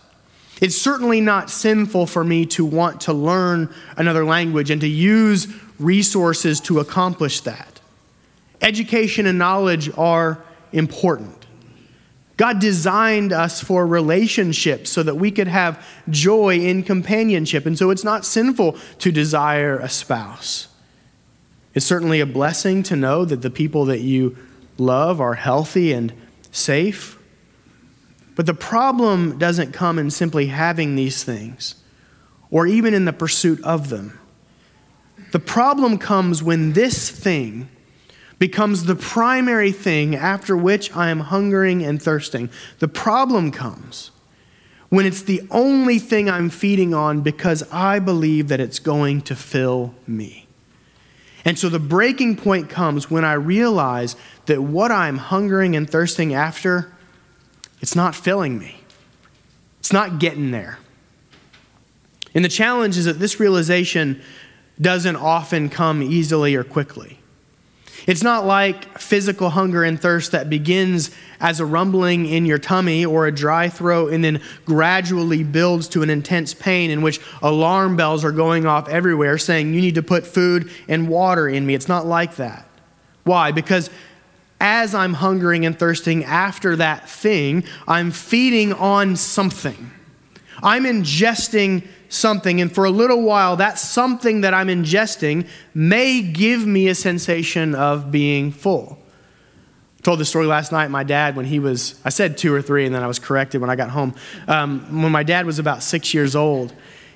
It's 0.61 0.77
certainly 0.77 1.21
not 1.21 1.51
sinful 1.51 2.09
for 2.09 2.25
me 2.25 2.47
to 2.47 2.65
want 2.65 3.03
to 3.03 3.13
learn 3.13 3.73
another 3.97 4.25
language 4.25 4.71
and 4.71 4.81
to 4.81 4.89
use 4.89 5.47
resources 5.79 6.59
to 6.63 6.81
accomplish 6.81 7.43
that. 7.43 7.72
Education 8.63 9.27
and 9.27 9.39
knowledge 9.39 9.91
are 9.99 10.43
important. 10.73 11.47
God 12.37 12.61
designed 12.61 13.33
us 13.33 13.61
for 13.61 13.87
relationships 13.87 14.91
so 14.91 15.03
that 15.03 15.17
we 15.17 15.31
could 15.31 15.49
have 15.49 15.85
joy 16.09 16.59
in 16.59 16.83
companionship. 16.83 17.67
And 17.67 17.77
so 17.77 17.91
it's 17.91 18.05
not 18.05 18.25
sinful 18.25 18.77
to 19.01 19.13
desire 19.13 19.79
a 19.79 19.89
spouse. 19.89 20.69
It's 21.75 21.87
certainly 21.87 22.21
a 22.21 22.27
blessing 22.27 22.83
to 22.85 22.97
know 22.97 23.25
that 23.25 23.43
the 23.43 23.51
people 23.51 23.85
that 23.87 24.01
you 24.01 24.37
love 24.79 25.21
are 25.21 25.35
healthy 25.35 25.93
and 25.93 26.13
safe. 26.51 27.19
But 28.35 28.47
the 28.47 28.55
problem 28.55 29.39
doesn't 29.39 29.73
come 29.73 29.99
in 29.99 30.11
simply 30.11 30.47
having 30.47 30.97
these 30.97 31.23
things 31.23 31.75
or 32.51 32.67
even 32.67 32.95
in 32.95 33.05
the 33.05 33.13
pursuit 33.13 33.63
of 33.63 33.89
them. 33.89 34.19
The 35.33 35.39
problem 35.39 35.99
comes 35.99 36.43
when 36.43 36.73
this 36.73 37.11
thing 37.11 37.69
becomes 38.43 38.87
the 38.87 38.97
primary 38.97 39.71
thing 39.71 40.17
after 40.17 40.57
which 40.57 40.93
I 40.97 41.11
am 41.11 41.21
hungering 41.21 41.85
and 41.85 42.03
thirsting. 42.03 42.51
The 42.81 42.89
problem 42.89 43.53
comes 43.53 44.11
when 44.89 45.07
it's 45.07 45.23
the 45.23 45.47
only 45.53 46.01
thing 46.01 46.29
I'm 46.29 46.51
feeding 46.51 46.93
on 46.93 47.21
because 47.21 47.63
I 47.71 48.01
believe 48.01 48.49
that 48.49 48.59
it's 48.59 48.81
going 48.81 49.21
to 49.21 49.37
fill 49.37 49.95
me. 50.09 50.49
And 51.45 51.57
so 51.57 51.69
the 51.69 51.79
breaking 51.79 52.35
point 52.35 52.69
comes 52.69 53.09
when 53.09 53.25
I 53.25 53.35
realize 53.35 54.17
that 54.47 54.61
what 54.61 54.91
I'm 54.91 55.19
hungering 55.19 55.77
and 55.77 55.89
thirsting 55.89 56.35
after, 56.35 56.93
it's 57.81 57.95
not 57.95 58.13
filling 58.13 58.59
me. 58.59 58.81
It's 59.79 59.93
not 59.93 60.19
getting 60.19 60.51
there. 60.51 60.81
And 62.35 62.45
the 62.45 62.49
challenge 62.49 62.99
is 62.99 63.05
that 63.05 63.21
this 63.21 63.39
realization 63.39 64.21
doesn't 64.81 65.15
often 65.15 65.69
come 65.69 66.03
easily 66.03 66.57
or 66.57 66.65
quickly. 66.65 67.21
It's 68.07 68.23
not 68.23 68.45
like 68.45 68.99
physical 68.99 69.51
hunger 69.51 69.85
and 69.85 70.01
thirst 70.01 70.33
that 70.33 70.51
begins 70.51 71.11
as 71.41 71.61
a 71.61 71.67
rumbling 71.67 72.27
in 72.27 72.47
your 72.47 72.59
tummy 72.59 73.05
or 73.05 73.27
a 73.27 73.33
dry 73.33 73.69
throat 73.69 74.13
and 74.13 74.25
then 74.25 74.41
gradually 74.65 75.45
builds 75.45 75.89
to 75.89 76.03
an 76.03 76.11
intense 76.11 76.55
pain 76.55 76.91
in 76.91 77.03
which 77.03 77.21
alarm 77.43 77.97
bells 77.97 78.25
are 78.25 78.33
going 78.33 78.67
off 78.67 78.89
everywhere 78.89 79.39
saying, 79.39 79.73
You 79.73 79.81
need 79.81 79.95
to 79.95 80.03
put 80.03 80.27
food 80.27 80.71
and 80.89 81.09
water 81.09 81.49
in 81.49 81.65
me. 81.65 81.75
It's 81.75 81.89
not 81.89 82.07
like 82.07 82.37
that. 82.37 82.67
Why? 83.25 83.53
Because 83.53 83.89
as 84.61 84.95
I'm 84.95 85.15
hungering 85.15 85.67
and 85.67 85.79
thirsting 85.79 86.25
after 86.25 86.77
that 86.77 87.09
thing, 87.09 87.65
I'm 87.87 88.11
feeding 88.11 88.73
on 88.73 89.17
something. 89.17 89.91
I'm 90.63 90.85
ingesting 90.85 91.87
something, 92.13 92.61
and 92.61 92.73
for 92.73 92.85
a 92.85 92.91
little 92.91 93.23
while, 93.23 93.57
that 93.57 93.79
something 93.79 94.43
that 94.43 94.53
I'm 94.55 94.69
ingesting 94.69 95.49
may 95.75 96.23
give 96.23 96.67
me 96.67 96.89
a 96.89 96.95
sensation 96.95 97.75
of 97.75 98.11
being 98.11 98.53
full. 98.53 98.99
I 99.99 100.03
told 100.03 100.19
the 100.19 100.25
story 100.25 100.47
last 100.47 100.73
night. 100.73 100.91
My 100.91 101.05
dad, 101.05 101.37
when 101.37 101.47
he 101.47 101.59
was, 101.59 102.01
I 102.05 102.11
said 102.11 102.37
two 102.37 102.53
or 102.53 102.61
three, 102.61 102.87
and 102.87 102.95
then 102.95 103.03
I 103.03 103.07
was 103.07 103.19
corrected 103.19 103.61
when 103.61 103.71
I 103.71 103.77
got 103.77 103.91
home. 103.91 104.15
Um, 104.47 105.03
when 105.03 105.13
my 105.13 105.23
dad 105.23 105.47
was 105.47 105.59
about 105.59 105.83
six 105.83 106.13
years 106.13 106.37
old, 106.37 106.75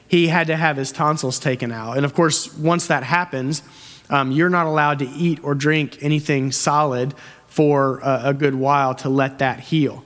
he 0.09 0.29
had 0.29 0.47
to 0.47 0.57
have 0.57 0.77
his 0.77 0.93
tonsils 0.93 1.39
taken 1.39 1.73
out. 1.73 1.97
And 1.97 2.07
of 2.07 2.15
course, 2.15 2.55
once 2.57 2.87
that 2.87 3.03
happens, 3.03 3.63
um, 4.09 4.31
you're 4.31 4.49
not 4.49 4.67
allowed 4.67 5.01
to 5.01 5.09
eat 5.09 5.41
or 5.43 5.55
drink 5.55 5.99
anything 6.01 6.53
solid 6.53 7.13
for 7.49 7.99
a, 8.01 8.29
a 8.29 8.35
good 8.35 8.55
while 8.55 8.95
to 8.95 9.09
let 9.09 9.41
that 9.41 9.61
heal. 9.61 10.05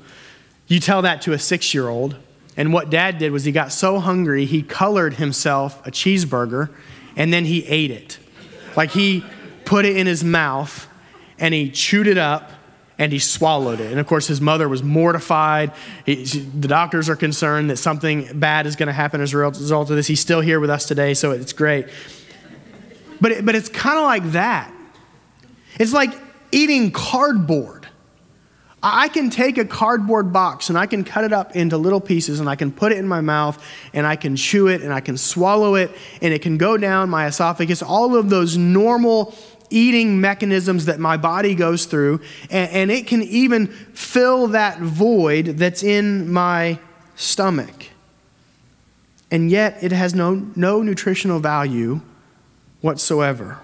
You 0.67 0.81
tell 0.81 1.03
that 1.03 1.23
to 1.23 1.33
a 1.33 1.39
six 1.39 1.75
year 1.75 1.89
old, 1.89 2.17
and 2.57 2.73
what 2.73 2.91
dad 2.91 3.19
did 3.19 3.33
was 3.33 3.45
he 3.45 3.53
got 3.53 3.73
so 3.73 3.99
hungry, 4.01 4.45
he 4.45 4.63
colored 4.63 5.15
himself 5.15 5.87
a 5.87 5.91
cheeseburger 5.91 6.71
and 7.17 7.33
then 7.33 7.45
he 7.45 7.65
ate 7.67 7.91
it. 7.91 8.19
Like 8.77 8.91
he 8.91 9.25
put 9.65 9.85
it 9.85 9.97
in 9.97 10.07
his 10.07 10.25
mouth 10.25 10.89
and 11.39 11.55
he 11.55 11.71
chewed 11.71 12.07
it 12.07 12.19
up 12.19 12.51
and 12.99 13.13
he 13.13 13.19
swallowed 13.19 13.81
it. 13.81 13.91
And 13.91 13.99
of 13.99 14.07
course, 14.07 14.27
his 14.27 14.41
mother 14.43 14.69
was 14.69 14.83
mortified. 14.83 15.73
He, 16.05 16.27
she, 16.27 16.41
the 16.41 16.69
doctors 16.69 17.09
are 17.09 17.17
concerned 17.17 17.71
that 17.71 17.79
something 17.79 18.39
bad 18.39 18.67
is 18.67 18.77
going 18.77 18.89
to 18.89 18.93
happen 18.93 19.23
as 19.23 19.33
a 19.33 19.39
result 19.39 19.89
of 19.89 19.97
this. 19.97 20.07
He's 20.07 20.21
still 20.21 20.43
here 20.43 20.61
with 20.61 20.69
us 20.69 20.85
today, 20.85 21.15
so 21.15 21.31
it's 21.31 21.55
great. 21.55 21.87
But, 23.21 23.33
it, 23.33 23.47
but 23.47 23.55
it's 23.55 23.71
kind 23.71 23.99
of 23.99 24.05
like 24.05 24.33
that. 24.33 24.71
It's 25.79 25.95
like 25.95 26.13
eating 26.53 26.91
cardboard. 26.91 27.80
I 28.83 29.09
can 29.09 29.29
take 29.29 29.59
a 29.59 29.65
cardboard 29.65 30.33
box 30.33 30.71
and 30.71 30.79
I 30.79 30.87
can 30.87 31.05
cut 31.05 31.25
it 31.25 31.33
up 31.33 31.55
into 31.55 31.77
little 31.77 32.01
pieces 32.01 32.41
and 32.41 32.49
I 32.49 32.57
can 32.57 32.73
put 32.73 32.93
it 32.93 32.99
in 32.99 33.07
my 33.07 33.21
mouth 33.21 33.63
and 33.93 34.07
I 34.07 34.17
can 34.17 34.37
chew 34.37 34.69
it 34.69 34.81
and 34.81 34.93
I 34.93 35.01
can 35.01 35.19
swallow 35.19 35.75
it 35.75 35.91
and 36.23 36.33
it 36.33 36.41
can 36.41 36.57
go 36.57 36.79
down 36.79 37.11
my 37.11 37.27
esophagus. 37.27 37.83
All 37.83 38.17
of 38.17 38.31
those 38.31 38.57
normal 38.57 39.35
eating 39.71 40.21
mechanisms 40.21 40.87
that 40.87 40.99
my 40.99 41.17
body 41.17 41.55
goes 41.55 41.87
through, 41.87 42.21
and, 42.51 42.71
and 42.73 42.91
it 42.91 43.07
can 43.07 43.23
even 43.23 43.69
fill 43.69 44.49
that 44.49 44.81
void 44.81 45.47
that's 45.47 45.83
in 45.83 46.31
my 46.31 46.79
stomach. 47.15 47.87
And 49.31 49.51
yet 49.51 49.79
it 49.83 49.93
has 49.93 50.15
no, 50.15 50.35
no 50.57 50.83
nutritional 50.83 51.39
value 51.39 52.01
whatsoever. 52.81 53.61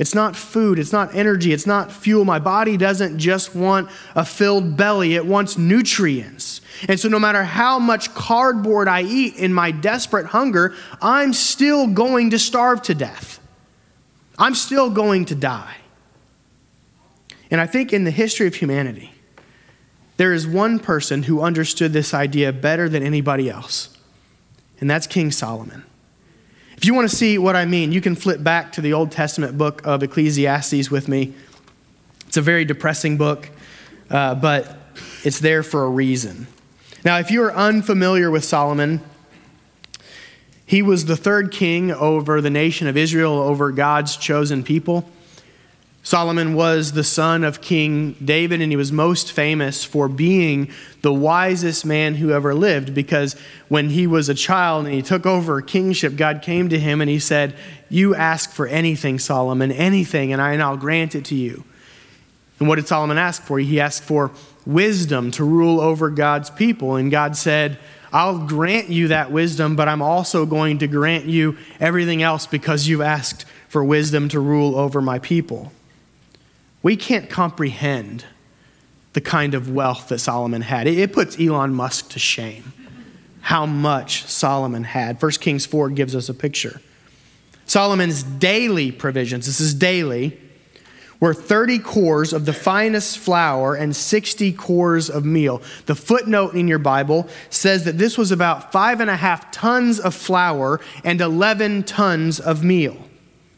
It's 0.00 0.14
not 0.14 0.34
food, 0.34 0.78
it's 0.78 0.94
not 0.94 1.14
energy, 1.14 1.52
it's 1.52 1.66
not 1.66 1.92
fuel. 1.92 2.24
My 2.24 2.38
body 2.38 2.78
doesn't 2.78 3.18
just 3.18 3.54
want 3.54 3.90
a 4.14 4.24
filled 4.24 4.74
belly, 4.74 5.14
it 5.14 5.26
wants 5.26 5.58
nutrients. 5.58 6.62
And 6.88 6.98
so, 6.98 7.10
no 7.10 7.18
matter 7.18 7.44
how 7.44 7.78
much 7.78 8.14
cardboard 8.14 8.88
I 8.88 9.02
eat 9.02 9.36
in 9.36 9.52
my 9.52 9.70
desperate 9.70 10.24
hunger, 10.24 10.74
I'm 11.02 11.34
still 11.34 11.86
going 11.86 12.30
to 12.30 12.38
starve 12.38 12.80
to 12.84 12.94
death. 12.94 13.40
I'm 14.38 14.54
still 14.54 14.88
going 14.88 15.26
to 15.26 15.34
die. 15.34 15.76
And 17.50 17.60
I 17.60 17.66
think 17.66 17.92
in 17.92 18.04
the 18.04 18.10
history 18.10 18.46
of 18.46 18.54
humanity, 18.54 19.12
there 20.16 20.32
is 20.32 20.46
one 20.46 20.78
person 20.78 21.24
who 21.24 21.42
understood 21.42 21.92
this 21.92 22.14
idea 22.14 22.54
better 22.54 22.88
than 22.88 23.02
anybody 23.02 23.50
else, 23.50 23.94
and 24.80 24.88
that's 24.88 25.06
King 25.06 25.30
Solomon. 25.30 25.84
If 26.80 26.86
you 26.86 26.94
want 26.94 27.10
to 27.10 27.14
see 27.14 27.36
what 27.36 27.56
I 27.56 27.66
mean, 27.66 27.92
you 27.92 28.00
can 28.00 28.16
flip 28.16 28.42
back 28.42 28.72
to 28.72 28.80
the 28.80 28.94
Old 28.94 29.12
Testament 29.12 29.58
book 29.58 29.86
of 29.86 30.02
Ecclesiastes 30.02 30.90
with 30.90 31.08
me. 31.08 31.34
It's 32.26 32.38
a 32.38 32.40
very 32.40 32.64
depressing 32.64 33.18
book, 33.18 33.50
uh, 34.08 34.34
but 34.36 34.78
it's 35.22 35.40
there 35.40 35.62
for 35.62 35.84
a 35.84 35.90
reason. 35.90 36.46
Now, 37.04 37.18
if 37.18 37.30
you 37.30 37.42
are 37.42 37.52
unfamiliar 37.52 38.30
with 38.30 38.46
Solomon, 38.46 39.02
he 40.64 40.80
was 40.80 41.04
the 41.04 41.18
third 41.18 41.52
king 41.52 41.92
over 41.92 42.40
the 42.40 42.48
nation 42.48 42.88
of 42.88 42.96
Israel, 42.96 43.34
over 43.34 43.72
God's 43.72 44.16
chosen 44.16 44.64
people. 44.64 45.06
Solomon 46.02 46.54
was 46.54 46.92
the 46.92 47.04
son 47.04 47.44
of 47.44 47.60
King 47.60 48.16
David, 48.24 48.62
and 48.62 48.72
he 48.72 48.76
was 48.76 48.90
most 48.90 49.32
famous 49.32 49.84
for 49.84 50.08
being 50.08 50.70
the 51.02 51.12
wisest 51.12 51.84
man 51.84 52.14
who 52.14 52.30
ever 52.30 52.54
lived 52.54 52.94
because 52.94 53.36
when 53.68 53.90
he 53.90 54.06
was 54.06 54.28
a 54.28 54.34
child 54.34 54.86
and 54.86 54.94
he 54.94 55.02
took 55.02 55.26
over 55.26 55.60
kingship, 55.60 56.16
God 56.16 56.40
came 56.40 56.70
to 56.70 56.78
him 56.78 57.02
and 57.02 57.10
he 57.10 57.18
said, 57.18 57.54
You 57.90 58.14
ask 58.14 58.50
for 58.50 58.66
anything, 58.66 59.18
Solomon, 59.18 59.70
anything, 59.70 60.32
and, 60.32 60.40
I, 60.40 60.52
and 60.52 60.62
I'll 60.62 60.78
grant 60.78 61.14
it 61.14 61.26
to 61.26 61.34
you. 61.34 61.64
And 62.58 62.68
what 62.68 62.76
did 62.76 62.88
Solomon 62.88 63.18
ask 63.18 63.42
for? 63.42 63.58
He 63.58 63.78
asked 63.78 64.02
for 64.02 64.30
wisdom 64.64 65.30
to 65.32 65.44
rule 65.44 65.80
over 65.80 66.08
God's 66.08 66.50
people. 66.50 66.96
And 66.96 67.10
God 67.10 67.36
said, 67.36 67.78
I'll 68.12 68.38
grant 68.38 68.88
you 68.88 69.08
that 69.08 69.30
wisdom, 69.30 69.76
but 69.76 69.88
I'm 69.88 70.02
also 70.02 70.46
going 70.46 70.78
to 70.78 70.86
grant 70.86 71.26
you 71.26 71.56
everything 71.78 72.22
else 72.22 72.46
because 72.46 72.88
you've 72.88 73.00
asked 73.00 73.44
for 73.68 73.84
wisdom 73.84 74.28
to 74.30 74.40
rule 74.40 74.76
over 74.76 75.00
my 75.00 75.18
people. 75.18 75.72
We 76.82 76.96
can't 76.96 77.28
comprehend 77.28 78.24
the 79.12 79.20
kind 79.20 79.54
of 79.54 79.70
wealth 79.70 80.08
that 80.08 80.18
Solomon 80.20 80.62
had. 80.62 80.86
It 80.86 81.12
puts 81.12 81.38
Elon 81.38 81.74
Musk 81.74 82.10
to 82.10 82.18
shame 82.18 82.72
how 83.42 83.66
much 83.66 84.24
Solomon 84.26 84.84
had. 84.84 85.20
1 85.20 85.32
Kings 85.32 85.66
4 85.66 85.90
gives 85.90 86.14
us 86.14 86.28
a 86.28 86.34
picture. 86.34 86.80
Solomon's 87.66 88.22
daily 88.22 88.92
provisions, 88.92 89.46
this 89.46 89.60
is 89.60 89.74
daily, 89.74 90.38
were 91.20 91.34
30 91.34 91.78
cors 91.80 92.32
of 92.32 92.46
the 92.46 92.52
finest 92.52 93.18
flour 93.18 93.74
and 93.74 93.94
60 93.94 94.52
cors 94.54 95.10
of 95.10 95.24
meal. 95.24 95.62
The 95.86 95.94
footnote 95.94 96.54
in 96.54 96.66
your 96.66 96.78
Bible 96.78 97.28
says 97.50 97.84
that 97.84 97.98
this 97.98 98.16
was 98.16 98.32
about 98.32 98.72
five 98.72 99.00
and 99.00 99.10
a 99.10 99.16
half 99.16 99.50
tons 99.50 100.00
of 100.00 100.14
flour 100.14 100.80
and 101.04 101.20
11 101.20 101.84
tons 101.84 102.40
of 102.40 102.64
meal 102.64 102.96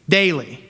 daily. 0.09 0.62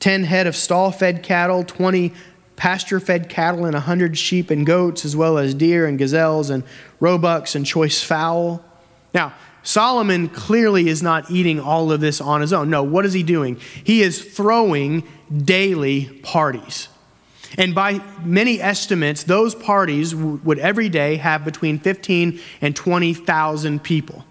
10 0.00 0.24
head 0.24 0.46
of 0.46 0.56
stall 0.56 0.90
fed 0.90 1.22
cattle, 1.22 1.64
20 1.64 2.12
pasture 2.56 3.00
fed 3.00 3.28
cattle, 3.28 3.64
and 3.64 3.74
100 3.74 4.16
sheep 4.16 4.50
and 4.50 4.66
goats, 4.66 5.04
as 5.04 5.16
well 5.16 5.38
as 5.38 5.54
deer 5.54 5.86
and 5.86 5.98
gazelles 5.98 6.50
and 6.50 6.64
roebucks 7.00 7.54
and 7.54 7.66
choice 7.66 8.02
fowl. 8.02 8.64
Now, 9.12 9.34
Solomon 9.62 10.28
clearly 10.28 10.88
is 10.88 11.02
not 11.02 11.30
eating 11.30 11.58
all 11.58 11.90
of 11.90 12.00
this 12.00 12.20
on 12.20 12.40
his 12.40 12.52
own. 12.52 12.70
No, 12.70 12.82
what 12.82 13.04
is 13.04 13.12
he 13.12 13.22
doing? 13.22 13.58
He 13.82 14.02
is 14.02 14.24
throwing 14.24 15.02
daily 15.36 16.06
parties. 16.22 16.88
And 17.58 17.74
by 17.74 18.00
many 18.22 18.60
estimates, 18.60 19.24
those 19.24 19.54
parties 19.54 20.14
would 20.14 20.58
every 20.58 20.88
day 20.88 21.16
have 21.16 21.44
between 21.44 21.78
15 21.78 22.40
and 22.60 22.76
20,000 22.76 23.82
people 23.82 24.24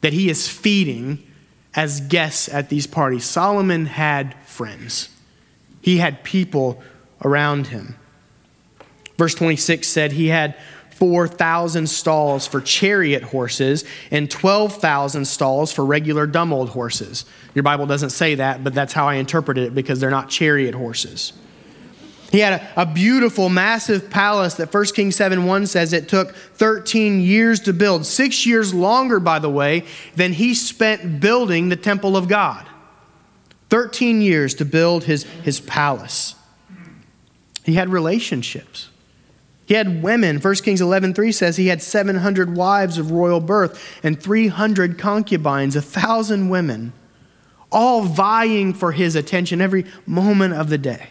that 0.00 0.12
he 0.12 0.28
is 0.28 0.48
feeding 0.48 1.22
as 1.74 2.00
guests 2.00 2.48
at 2.48 2.68
these 2.68 2.86
parties. 2.86 3.24
Solomon 3.24 3.86
had 3.86 4.34
friends, 4.52 5.08
he 5.80 5.98
had 5.98 6.22
people 6.22 6.82
around 7.24 7.68
him. 7.68 7.96
Verse 9.18 9.34
26 9.34 9.86
said 9.88 10.12
he 10.12 10.28
had 10.28 10.56
4,000 10.90 11.88
stalls 11.88 12.46
for 12.46 12.60
chariot 12.60 13.22
horses 13.22 13.84
and 14.10 14.30
12,000 14.30 15.24
stalls 15.24 15.72
for 15.72 15.84
regular 15.84 16.26
dumb 16.26 16.52
old 16.52 16.70
horses. 16.70 17.24
Your 17.54 17.64
Bible 17.64 17.86
doesn't 17.86 18.10
say 18.10 18.36
that, 18.36 18.62
but 18.62 18.74
that's 18.74 18.92
how 18.92 19.08
I 19.08 19.14
interpreted 19.14 19.64
it 19.64 19.74
because 19.74 19.98
they're 19.98 20.10
not 20.10 20.28
chariot 20.28 20.74
horses. 20.74 21.32
He 22.30 22.38
had 22.38 22.62
a, 22.76 22.82
a, 22.82 22.86
beautiful, 22.86 23.50
massive 23.50 24.08
palace 24.08 24.54
that 24.54 24.72
1 24.72 24.84
Kings 24.94 25.16
7 25.16 25.44
1 25.44 25.66
says 25.66 25.92
it 25.92 26.08
took 26.08 26.34
13 26.34 27.20
years 27.20 27.60
to 27.60 27.74
build. 27.74 28.06
Six 28.06 28.46
years 28.46 28.72
longer, 28.72 29.20
by 29.20 29.38
the 29.38 29.50
way, 29.50 29.84
than 30.16 30.32
he 30.32 30.54
spent 30.54 31.20
building 31.20 31.68
the 31.68 31.76
temple 31.76 32.16
of 32.16 32.28
God. 32.28 32.66
13 33.72 34.20
years 34.20 34.52
to 34.52 34.66
build 34.66 35.04
his, 35.04 35.22
his 35.22 35.58
palace. 35.58 36.34
He 37.64 37.72
had 37.72 37.88
relationships. 37.88 38.90
He 39.64 39.72
had 39.72 40.02
women. 40.02 40.40
1 40.40 40.54
Kings 40.56 40.82
11:3 40.82 41.32
says 41.32 41.56
he 41.56 41.68
had 41.68 41.80
700 41.80 42.54
wives 42.54 42.98
of 42.98 43.10
royal 43.10 43.40
birth 43.40 43.98
and 44.02 44.22
300 44.22 44.98
concubines, 44.98 45.74
a 45.74 45.80
1000 45.80 46.50
women, 46.50 46.92
all 47.70 48.02
vying 48.02 48.74
for 48.74 48.92
his 48.92 49.16
attention 49.16 49.62
every 49.62 49.86
moment 50.04 50.52
of 50.52 50.68
the 50.68 50.76
day. 50.76 51.06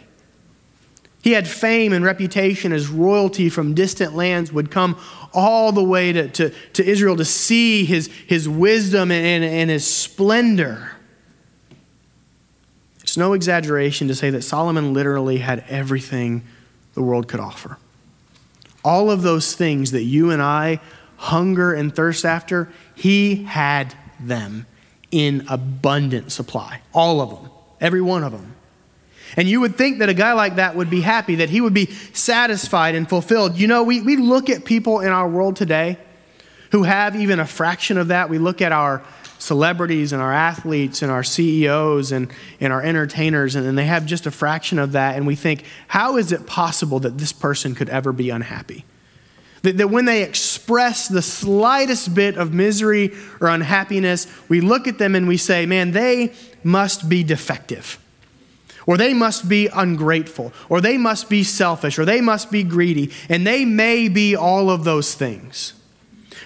He 1.23 1.31
had 1.31 1.47
fame 1.47 1.93
and 1.93 2.05
reputation 2.05 2.73
as 2.73 2.89
royalty 2.89 3.49
from 3.49 3.73
distant 3.73 4.15
lands 4.15 4.53
would 4.53 4.69
come 4.69 4.99
all 5.33 5.71
the 5.71 5.83
way 5.83 6.13
to, 6.13 6.27
to, 6.27 6.53
to 6.73 6.85
Israel 6.85 7.15
to 7.15 7.25
see 7.25 7.85
his, 7.85 8.05
his 8.27 8.47
wisdom 8.47 9.09
and, 9.09 9.43
and 9.43 9.71
his 9.71 9.83
splendor. 9.87 10.91
It's 13.11 13.17
no 13.17 13.33
exaggeration 13.33 14.07
to 14.07 14.15
say 14.15 14.29
that 14.29 14.41
Solomon 14.41 14.93
literally 14.93 15.39
had 15.39 15.65
everything 15.67 16.43
the 16.93 17.01
world 17.01 17.27
could 17.27 17.41
offer. 17.41 17.77
All 18.85 19.11
of 19.11 19.21
those 19.21 19.53
things 19.53 19.91
that 19.91 20.03
you 20.03 20.31
and 20.31 20.41
I 20.41 20.79
hunger 21.17 21.73
and 21.73 21.93
thirst 21.93 22.23
after, 22.23 22.69
he 22.95 23.43
had 23.43 23.93
them 24.21 24.65
in 25.11 25.43
abundant 25.49 26.31
supply. 26.31 26.79
All 26.93 27.19
of 27.19 27.31
them, 27.31 27.51
every 27.81 27.99
one 27.99 28.23
of 28.23 28.31
them. 28.31 28.55
And 29.35 29.49
you 29.49 29.59
would 29.59 29.75
think 29.75 29.99
that 29.99 30.07
a 30.07 30.13
guy 30.13 30.31
like 30.31 30.55
that 30.55 30.77
would 30.77 30.89
be 30.89 31.01
happy, 31.01 31.35
that 31.35 31.49
he 31.49 31.59
would 31.59 31.73
be 31.73 31.87
satisfied 32.13 32.95
and 32.95 33.09
fulfilled. 33.09 33.57
You 33.57 33.67
know, 33.67 33.83
we, 33.83 33.99
we 33.99 34.15
look 34.15 34.49
at 34.49 34.63
people 34.63 35.01
in 35.01 35.09
our 35.09 35.27
world 35.27 35.57
today 35.57 35.97
who 36.71 36.83
have 36.83 37.17
even 37.17 37.41
a 37.41 37.45
fraction 37.45 37.97
of 37.97 38.07
that. 38.07 38.29
We 38.29 38.37
look 38.37 38.61
at 38.61 38.71
our 38.71 39.03
celebrities 39.41 40.13
and 40.13 40.21
our 40.21 40.31
athletes 40.31 41.01
and 41.01 41.11
our 41.11 41.23
CEOs 41.23 42.11
and, 42.11 42.31
and 42.59 42.71
our 42.71 42.81
entertainers, 42.81 43.55
and, 43.55 43.65
and 43.65 43.75
they 43.75 43.85
have 43.85 44.05
just 44.05 44.27
a 44.27 44.31
fraction 44.31 44.77
of 44.77 44.91
that. 44.91 45.15
And 45.15 45.25
we 45.25 45.35
think, 45.35 45.65
how 45.87 46.17
is 46.17 46.31
it 46.31 46.45
possible 46.45 46.99
that 46.99 47.17
this 47.17 47.33
person 47.33 47.73
could 47.73 47.89
ever 47.89 48.13
be 48.13 48.29
unhappy? 48.29 48.85
That, 49.63 49.77
that 49.77 49.89
when 49.89 50.05
they 50.05 50.21
express 50.21 51.07
the 51.07 51.23
slightest 51.23 52.13
bit 52.13 52.37
of 52.37 52.53
misery 52.53 53.13
or 53.39 53.47
unhappiness, 53.47 54.27
we 54.47 54.61
look 54.61 54.87
at 54.87 54.99
them 54.99 55.15
and 55.15 55.27
we 55.27 55.37
say, 55.37 55.65
man, 55.65 55.91
they 55.91 56.33
must 56.63 57.09
be 57.09 57.23
defective. 57.23 57.97
Or 58.85 58.95
they 58.95 59.13
must 59.13 59.49
be 59.49 59.67
ungrateful, 59.67 60.53
or 60.69 60.81
they 60.81 60.97
must 60.97 61.29
be 61.29 61.43
selfish, 61.43 61.99
or 61.99 62.05
they 62.05 62.21
must 62.21 62.51
be 62.51 62.63
greedy, 62.63 63.11
and 63.29 63.45
they 63.45 63.63
may 63.65 64.07
be 64.07 64.35
all 64.35 64.69
of 64.69 64.83
those 64.83 65.13
things. 65.13 65.73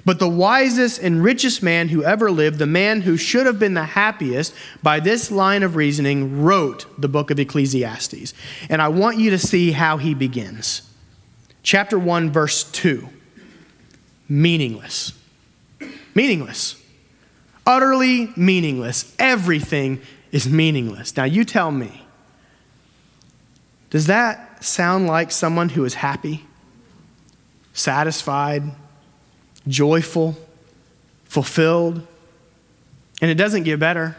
But 0.06 0.20
the 0.20 0.30
wisest 0.30 1.02
and 1.02 1.24
richest 1.24 1.64
man 1.64 1.90
who 1.90 2.04
ever 2.04 2.30
lived, 2.30 2.60
the 2.60 2.68
man 2.68 3.02
who 3.02 3.18
should 3.18 3.48
have 3.48 3.58
been 3.58 3.74
the 3.74 3.84
happiest 3.84 4.54
by 4.84 5.00
this 5.00 5.32
line 5.32 5.64
of 5.64 5.76
reasoning, 5.76 6.44
wrote 6.44 6.86
the 7.02 7.08
book 7.08 7.32
of 7.32 7.40
Ecclesiastes. 7.40 8.36
And 8.70 8.84
I 8.84 8.88
want 8.90 9.18
you 9.18 9.32
to 9.32 9.40
see 9.40 9.72
how 9.72 9.98
he 9.98 10.14
begins. 10.14 10.84
Chapter 11.64 11.98
1, 11.98 12.32
verse 12.32 12.64
2 12.64 13.10
meaningless. 14.28 15.14
Meaningless. 16.16 16.82
Utterly 17.66 18.32
meaningless. 18.36 19.16
Everything 19.20 20.02
is 20.32 20.48
meaningless. 20.48 21.16
Now, 21.16 21.26
you 21.26 21.46
tell 21.46 21.72
me, 21.72 22.06
does 23.92 24.08
that 24.08 24.64
sound 24.64 25.08
like 25.08 25.32
someone 25.32 25.70
who 25.70 25.86
is 25.86 25.96
happy, 25.96 26.46
satisfied, 27.74 28.64
joyful, 29.68 30.36
fulfilled. 31.26 32.06
And 33.22 33.32
it 33.32 33.36
doesn't 33.36 33.64
get 33.64 33.80
better. 33.80 34.16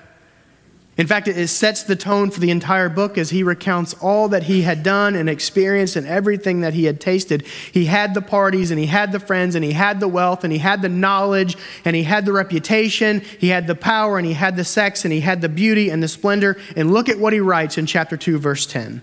In 0.97 1.07
fact, 1.07 1.29
it 1.29 1.49
sets 1.49 1.83
the 1.83 1.95
tone 1.95 2.31
for 2.31 2.41
the 2.41 2.51
entire 2.51 2.89
book 2.89 3.19
as 3.19 3.29
he 3.29 3.43
recounts 3.43 3.93
all 4.01 4.29
that 4.29 4.45
he 4.45 4.63
had 4.63 4.83
done 4.83 5.15
and 5.15 5.29
experienced 5.29 5.95
and 5.95 6.07
everything 6.07 6.63
that 6.63 6.73
he 6.73 6.87
had 6.87 7.03
tasted. 7.03 7.47
He 7.71 7.85
had 7.85 8.15
the 8.15 8.23
parties 8.23 8.71
and 8.71 8.81
he 8.81 8.87
had 8.87 9.13
the 9.13 9.21
friends 9.21 9.55
and 9.55 9.63
he 9.63 9.73
had 9.73 10.01
the 10.01 10.09
wealth 10.09 10.43
and 10.43 10.51
he 10.51 10.59
had 10.59 10.81
the 10.81 10.89
knowledge 10.89 11.59
and 11.85 11.95
he 11.95 12.03
had 12.03 12.25
the 12.25 12.33
reputation, 12.33 13.21
he 13.21 13.49
had 13.49 13.67
the 13.67 13.75
power 13.75 14.17
and 14.17 14.27
he 14.27 14.33
had 14.33 14.57
the 14.57 14.65
sex 14.65 15.05
and 15.05 15.13
he 15.13 15.21
had 15.21 15.43
the 15.43 15.51
beauty 15.51 15.91
and 15.91 16.03
the 16.03 16.09
splendor. 16.09 16.57
And 16.75 16.91
look 16.91 17.11
at 17.11 17.19
what 17.19 17.35
he 17.35 17.41
writes 17.41 17.77
in 17.77 17.85
chapter 17.85 18.17
2, 18.17 18.39
verse 18.39 18.65
10. 18.65 19.03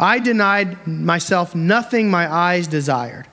I 0.00 0.20
denied 0.20 0.86
myself 0.86 1.54
nothing 1.54 2.10
my 2.10 2.32
eyes 2.32 2.66
desired. 2.66 3.26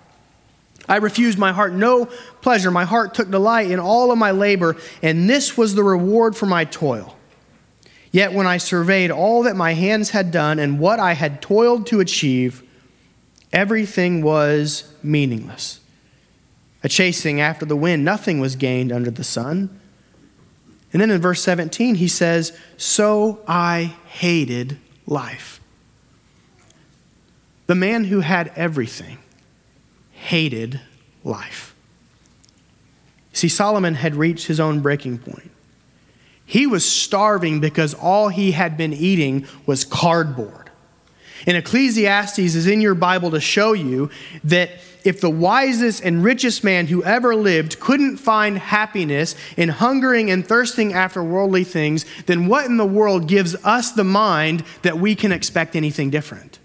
I 0.92 0.98
refused 0.98 1.38
my 1.38 1.54
heart 1.54 1.72
no 1.72 2.08
pleasure. 2.42 2.70
My 2.70 2.84
heart 2.84 3.14
took 3.14 3.32
delight 3.32 3.72
in 3.72 3.80
all 3.80 4.12
of 4.12 4.18
my 4.18 4.32
labor, 4.32 4.76
and 5.02 5.30
this 5.30 5.56
was 5.56 5.74
the 5.74 5.86
reward 5.86 6.36
for 6.36 6.48
my 6.48 6.66
toil. 6.66 7.16
Yet 8.12 8.34
when 8.34 8.46
I 8.46 8.58
surveyed 8.58 9.10
all 9.10 9.44
that 9.44 9.56
my 9.56 9.74
hands 9.74 10.10
had 10.10 10.32
done 10.32 10.60
and 10.60 10.80
what 10.80 11.00
I 11.00 11.14
had 11.14 11.42
toiled 11.42 11.88
to 11.88 12.02
achieve, 12.02 12.62
everything 13.54 14.22
was 14.22 14.94
meaningless. 15.02 15.80
A 16.84 16.90
chasing 16.90 17.40
after 17.40 17.66
the 17.66 17.78
wind, 17.78 18.04
nothing 18.04 18.42
was 18.42 18.58
gained 18.58 18.92
under 18.92 19.12
the 19.12 19.24
sun. 19.24 19.70
And 20.92 21.02
then 21.02 21.10
in 21.10 21.22
verse 21.22 21.42
17, 21.42 21.96
he 21.96 22.10
says, 22.10 22.52
So 22.76 23.40
I 23.48 23.96
hated 24.08 24.78
life. 25.08 25.62
The 27.68 27.76
man 27.76 28.04
who 28.04 28.20
had 28.20 28.52
everything 28.58 29.20
hated 30.22 30.80
life. 31.24 31.76
See, 33.34 33.50
Solomon 33.50 33.96
had 33.96 34.16
reached 34.16 34.48
his 34.48 34.60
own 34.60 34.82
breaking 34.82 35.20
point. 35.20 35.52
He 36.46 36.68
was 36.68 36.90
starving 36.90 37.60
because 37.60 37.94
all 37.94 38.30
he 38.30 38.52
had 38.52 38.78
been 38.78 38.94
eating 38.94 39.48
was 39.66 39.84
cardboard. 39.84 40.70
And 41.48 41.58
Ecclesiastes 41.58 42.40
is 42.40 42.68
in 42.68 42.82
your 42.82 42.94
Bible 42.94 43.32
to 43.32 43.40
show 43.40 43.74
you 43.74 44.12
that 44.44 44.70
if 45.04 45.22
the 45.22 45.30
wisest 45.30 46.04
and 46.04 46.24
richest 46.24 46.64
man 46.64 46.86
who 46.88 47.04
ever 47.04 47.36
lived 47.36 47.80
couldn't 47.80 48.18
find 48.18 48.60
happiness 48.60 49.34
in 49.58 49.70
hungering 49.70 50.30
and 50.30 50.46
thirsting 50.46 50.94
after 50.94 51.24
worldly 51.24 51.64
things, 51.64 52.06
then 52.28 52.46
what 52.46 52.66
in 52.66 52.78
the 52.78 52.86
world 52.86 53.28
gives 53.28 53.56
us 53.66 53.92
the 53.92 54.04
mind 54.04 54.64
that 54.84 55.00
we 55.00 55.16
can 55.16 55.32
expect 55.32 55.76
anything 55.76 56.12
different? 56.12 56.60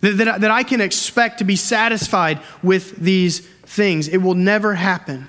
That, 0.00 0.16
that, 0.16 0.40
that 0.40 0.50
I 0.50 0.62
can 0.62 0.80
expect 0.80 1.38
to 1.38 1.44
be 1.44 1.56
satisfied 1.56 2.40
with 2.62 2.96
these 2.96 3.40
things. 3.40 4.08
It 4.08 4.18
will 4.18 4.34
never 4.34 4.74
happen. 4.74 5.28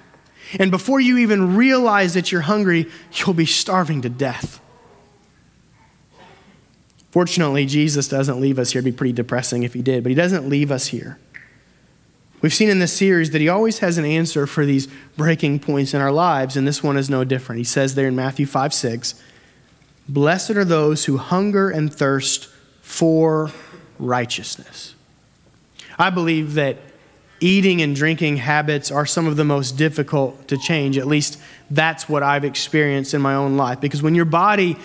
And 0.60 0.72
before 0.72 1.00
you 1.00 1.18
even 1.18 1.56
realize 1.56 2.14
that 2.14 2.32
you're 2.32 2.42
hungry, 2.42 2.90
you'll 3.14 3.34
be 3.34 3.46
starving 3.46 4.02
to 4.02 4.10
death. 4.10 4.60
Fortunately, 7.12 7.66
Jesus 7.66 8.08
doesn't 8.08 8.40
leave 8.40 8.58
us 8.58 8.72
here. 8.72 8.80
It'd 8.80 8.94
be 8.94 8.98
pretty 8.98 9.14
depressing 9.14 9.64
if 9.64 9.74
he 9.74 9.82
did, 9.82 10.04
but 10.04 10.10
he 10.10 10.16
doesn't 10.16 10.48
leave 10.48 10.72
us 10.72 10.88
here. 10.88 11.20
We've 12.42 12.54
seen 12.54 12.70
in 12.70 12.80
this 12.80 12.94
series 12.94 13.32
that 13.32 13.42
he 13.42 13.50
always 13.50 13.80
has 13.80 13.98
an 13.98 14.06
answer 14.06 14.48
for 14.48 14.66
these 14.66 14.88
breaking 15.16 15.60
points 15.60 15.94
in 15.94 16.02
our 16.02 16.12
lives, 16.12 16.58
and 16.58 16.68
this 16.68 16.82
one 16.82 16.98
is 16.98 17.10
no 17.10 17.24
different. 17.24 17.60
He 17.60 17.66
says 17.66 17.94
there 17.94 18.08
in 18.08 18.16
Matthew 18.16 18.46
5 18.46 18.74
6, 18.74 19.22
Blessed 20.10 20.52
are 20.52 20.66
those 20.66 21.06
who 21.06 21.18
hunger 21.18 21.70
and 21.70 21.94
thirst 21.94 22.50
for 22.82 23.52
righteousness. 24.02 24.96
I 25.98 26.10
believe 26.10 26.56
that 26.56 26.78
eating 27.40 27.82
and 27.82 27.96
drinking 27.96 28.38
habits 28.38 28.92
are 28.92 29.06
some 29.06 29.28
of 29.28 29.36
the 29.36 29.44
most 29.44 29.78
difficult 29.78 30.48
to 30.48 30.58
change. 30.58 30.98
At 30.98 31.08
least 31.08 31.40
that's 31.70 32.10
what 32.10 32.24
I've 32.24 32.44
experienced 32.44 33.14
in 33.14 33.22
my 33.22 33.36
own 33.36 33.58
life. 33.58 33.80
Because 33.80 34.02
when 34.02 34.16
your 34.16 34.26
body 34.26 34.78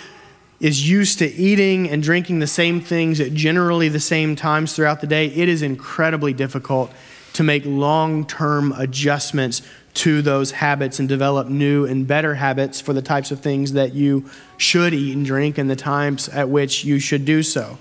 is 0.59 0.89
used 0.89 1.19
to 1.19 1.27
eating 1.27 1.89
and 1.91 2.03
drinking 2.03 2.39
the 2.39 2.47
same 2.47 2.81
things 2.81 3.21
at 3.21 3.35
generally 3.35 3.89
the 3.89 4.01
same 4.01 4.37
times 4.37 4.75
throughout 4.75 5.01
the 5.01 5.07
day, 5.07 5.27
it 5.27 5.49
is 5.49 5.63
incredibly 5.63 6.33
difficult 6.33 6.91
to 7.35 7.43
make 7.43 7.63
long 7.67 8.27
term 8.27 8.73
adjustments 8.73 9.61
to 9.93 10.23
those 10.23 10.51
habits 10.53 10.99
and 10.99 11.09
develop 11.09 11.49
new 11.49 11.85
and 11.85 12.07
better 12.07 12.35
habits 12.35 12.81
for 12.81 12.93
the 12.93 13.03
types 13.03 13.31
of 13.31 13.41
things 13.41 13.73
that 13.73 13.95
you 13.95 14.25
should 14.57 14.95
eat 14.95 15.15
and 15.15 15.25
drink 15.25 15.59
and 15.59 15.71
the 15.71 15.77
times 15.77 16.29
at 16.31 16.49
which 16.49 16.85
you 16.85 16.99
should 16.99 17.25
do 17.25 17.43
so. 17.43 17.79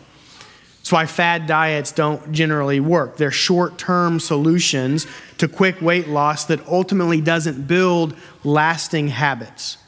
That's 0.86 0.92
why 0.92 1.08
fad 1.08 1.48
diets 1.48 1.92
don't 1.92 2.32
generally 2.32 2.80
work. 2.80 3.18
They're 3.18 3.32
short 3.32 3.80
term 3.80 4.20
solutions 4.20 5.08
to 5.40 5.48
quick 5.48 5.82
weight 5.82 6.08
loss 6.08 6.46
that 6.46 6.64
ultimately 6.68 7.22
doesn't 7.22 7.66
build 7.66 8.16
lasting 8.44 9.08
habits. 9.08 9.80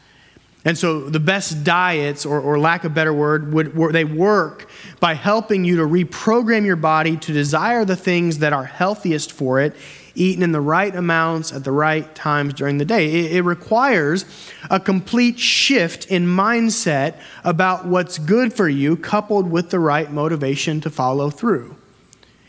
And 0.65 0.75
so 0.75 1.07
the 1.07 1.19
best 1.19 1.63
diets, 1.63 2.25
or, 2.25 2.41
or 2.41 2.57
lack 2.57 2.83
of 2.83 2.95
better 2.95 3.13
word, 3.13 3.53
would, 3.53 3.93
they 3.93 4.05
work 4.05 4.67
by 4.99 5.13
helping 5.13 5.63
you 5.65 5.75
to 5.75 5.83
reprogram 5.83 6.65
your 6.65 6.75
body 6.75 7.15
to 7.15 7.31
desire 7.31 7.85
the 7.85 7.95
things 7.95 8.39
that 8.39 8.51
are 8.51 8.65
healthiest 8.65 9.31
for 9.31 9.59
it, 9.61 9.75
eaten 10.17 10.43
in 10.43 10.51
the 10.51 10.61
right 10.61 10.95
amounts 10.95 11.53
at 11.53 11.63
the 11.63 11.71
right 11.71 12.13
times 12.15 12.53
during 12.53 12.77
the 12.77 12.85
day. 12.85 13.25
It, 13.25 13.37
it 13.37 13.41
requires 13.43 14.25
a 14.69 14.79
complete 14.79 15.39
shift 15.39 16.05
in 16.07 16.25
mindset 16.25 17.19
about 17.43 17.85
what's 17.85 18.17
good 18.17 18.53
for 18.53 18.67
you, 18.67 18.97
coupled 18.97 19.49
with 19.49 19.69
the 19.69 19.79
right 19.79 20.11
motivation 20.11 20.81
to 20.81 20.89
follow 20.89 21.29
through. 21.29 21.75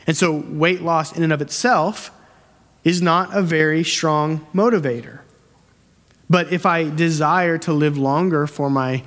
And 0.06 0.16
so 0.16 0.32
weight 0.32 0.80
loss 0.80 1.16
in 1.16 1.22
and 1.22 1.32
of 1.32 1.42
itself 1.42 2.10
is 2.82 3.02
not 3.02 3.36
a 3.36 3.42
very 3.42 3.84
strong 3.84 4.46
motivator. 4.54 5.20
But 6.30 6.52
if 6.52 6.66
I 6.66 6.88
desire 6.88 7.58
to 7.58 7.72
live 7.72 7.98
longer 7.98 8.46
for 8.46 8.70
my 8.70 9.02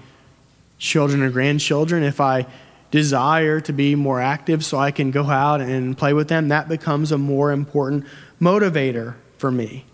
children 0.78 1.21
or 1.21 1.30
grandchildren, 1.30 2.04
if 2.04 2.19
I 2.19 2.45
desire 2.92 3.62
to 3.62 3.74
be 3.74 3.96
more 3.96 4.22
active 4.22 4.64
so 4.64 4.78
I 4.78 4.92
can 4.92 5.12
go 5.12 5.26
out 5.26 5.62
and 5.62 5.98
play 5.98 6.14
with 6.14 6.28
them, 6.28 6.50
that 6.50 6.70
becomes 6.70 7.12
a 7.12 7.18
more 7.18 7.52
important 7.52 8.06
motivator 8.40 9.16
for 9.38 9.52
me. 9.52 9.86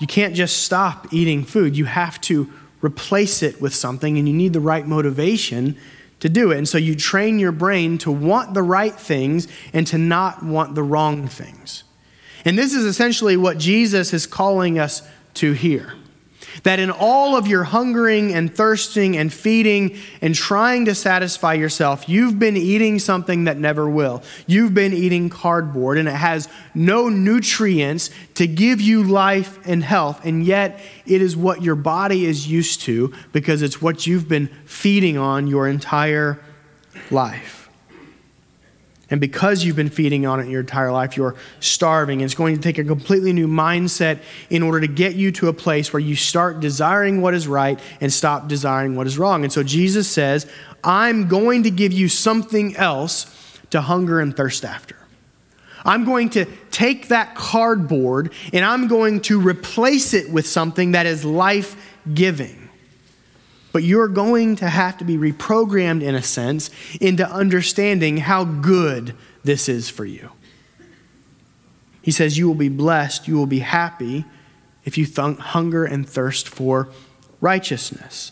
You 0.00 0.06
can't 0.06 0.34
just 0.34 0.62
stop 0.62 1.12
eating 1.12 1.44
food, 1.44 1.76
you 1.76 1.84
have 1.84 2.20
to 2.22 2.52
replace 2.82 3.42
it 3.42 3.60
with 3.60 3.74
something, 3.74 4.18
and 4.18 4.28
you 4.28 4.34
need 4.34 4.52
the 4.52 4.60
right 4.60 4.86
motivation 4.86 5.76
to 6.20 6.28
do 6.28 6.50
it. 6.50 6.58
And 6.58 6.68
so 6.68 6.78
you 6.78 6.94
train 6.94 7.38
your 7.38 7.52
brain 7.52 7.98
to 7.98 8.10
want 8.10 8.54
the 8.54 8.62
right 8.62 8.94
things 8.94 9.46
and 9.72 9.86
to 9.88 9.98
not 9.98 10.42
want 10.42 10.74
the 10.74 10.82
wrong 10.82 11.28
things. 11.28 11.84
And 12.44 12.58
this 12.58 12.74
is 12.74 12.84
essentially 12.84 13.36
what 13.36 13.58
Jesus 13.58 14.12
is 14.12 14.26
calling 14.26 14.78
us 14.78 15.06
to 15.34 15.52
here. 15.52 15.94
That 16.64 16.78
in 16.78 16.90
all 16.90 17.36
of 17.36 17.46
your 17.46 17.64
hungering 17.64 18.34
and 18.34 18.54
thirsting 18.54 19.16
and 19.16 19.32
feeding 19.32 19.96
and 20.20 20.34
trying 20.34 20.86
to 20.86 20.94
satisfy 20.94 21.54
yourself, 21.54 22.08
you've 22.08 22.38
been 22.38 22.56
eating 22.56 22.98
something 22.98 23.44
that 23.44 23.58
never 23.58 23.88
will. 23.88 24.22
You've 24.46 24.74
been 24.74 24.92
eating 24.92 25.28
cardboard 25.28 25.98
and 25.98 26.08
it 26.08 26.14
has 26.14 26.48
no 26.74 27.08
nutrients 27.08 28.10
to 28.34 28.46
give 28.46 28.80
you 28.80 29.04
life 29.04 29.58
and 29.66 29.84
health. 29.84 30.24
And 30.24 30.44
yet, 30.44 30.80
it 31.06 31.22
is 31.22 31.36
what 31.36 31.62
your 31.62 31.76
body 31.76 32.24
is 32.24 32.48
used 32.48 32.80
to 32.82 33.14
because 33.32 33.62
it's 33.62 33.80
what 33.80 34.06
you've 34.06 34.28
been 34.28 34.48
feeding 34.64 35.16
on 35.16 35.46
your 35.46 35.68
entire 35.68 36.42
life. 37.10 37.63
And 39.10 39.20
because 39.20 39.64
you've 39.64 39.76
been 39.76 39.90
feeding 39.90 40.24
on 40.24 40.40
it 40.40 40.48
your 40.48 40.60
entire 40.60 40.90
life, 40.90 41.16
you're 41.16 41.36
starving. 41.60 42.20
It's 42.20 42.34
going 42.34 42.56
to 42.56 42.60
take 42.60 42.78
a 42.78 42.84
completely 42.84 43.32
new 43.32 43.46
mindset 43.46 44.20
in 44.48 44.62
order 44.62 44.80
to 44.80 44.86
get 44.86 45.14
you 45.14 45.30
to 45.32 45.48
a 45.48 45.52
place 45.52 45.92
where 45.92 46.00
you 46.00 46.16
start 46.16 46.60
desiring 46.60 47.20
what 47.20 47.34
is 47.34 47.46
right 47.46 47.78
and 48.00 48.12
stop 48.12 48.48
desiring 48.48 48.96
what 48.96 49.06
is 49.06 49.18
wrong. 49.18 49.44
And 49.44 49.52
so 49.52 49.62
Jesus 49.62 50.08
says, 50.08 50.50
I'm 50.82 51.28
going 51.28 51.64
to 51.64 51.70
give 51.70 51.92
you 51.92 52.08
something 52.08 52.76
else 52.76 53.58
to 53.70 53.80
hunger 53.80 54.20
and 54.20 54.36
thirst 54.36 54.64
after. 54.64 54.96
I'm 55.84 56.04
going 56.04 56.30
to 56.30 56.46
take 56.70 57.08
that 57.08 57.34
cardboard 57.34 58.32
and 58.54 58.64
I'm 58.64 58.88
going 58.88 59.20
to 59.22 59.38
replace 59.38 60.14
it 60.14 60.30
with 60.30 60.46
something 60.46 60.92
that 60.92 61.04
is 61.04 61.26
life 61.26 61.76
giving 62.14 62.63
but 63.74 63.82
you're 63.82 64.06
going 64.06 64.54
to 64.54 64.68
have 64.68 64.96
to 64.98 65.04
be 65.04 65.16
reprogrammed, 65.16 66.00
in 66.00 66.14
a 66.14 66.22
sense, 66.22 66.70
into 67.00 67.28
understanding 67.28 68.18
how 68.18 68.44
good 68.44 69.16
this 69.42 69.68
is 69.68 69.90
for 69.90 70.04
you. 70.04 70.30
He 72.00 72.12
says, 72.12 72.38
You 72.38 72.46
will 72.46 72.54
be 72.54 72.68
blessed, 72.68 73.26
you 73.26 73.34
will 73.34 73.46
be 73.48 73.58
happy 73.58 74.26
if 74.84 74.96
you 74.96 75.04
hunger 75.16 75.84
and 75.84 76.08
thirst 76.08 76.48
for 76.48 76.88
righteousness. 77.40 78.30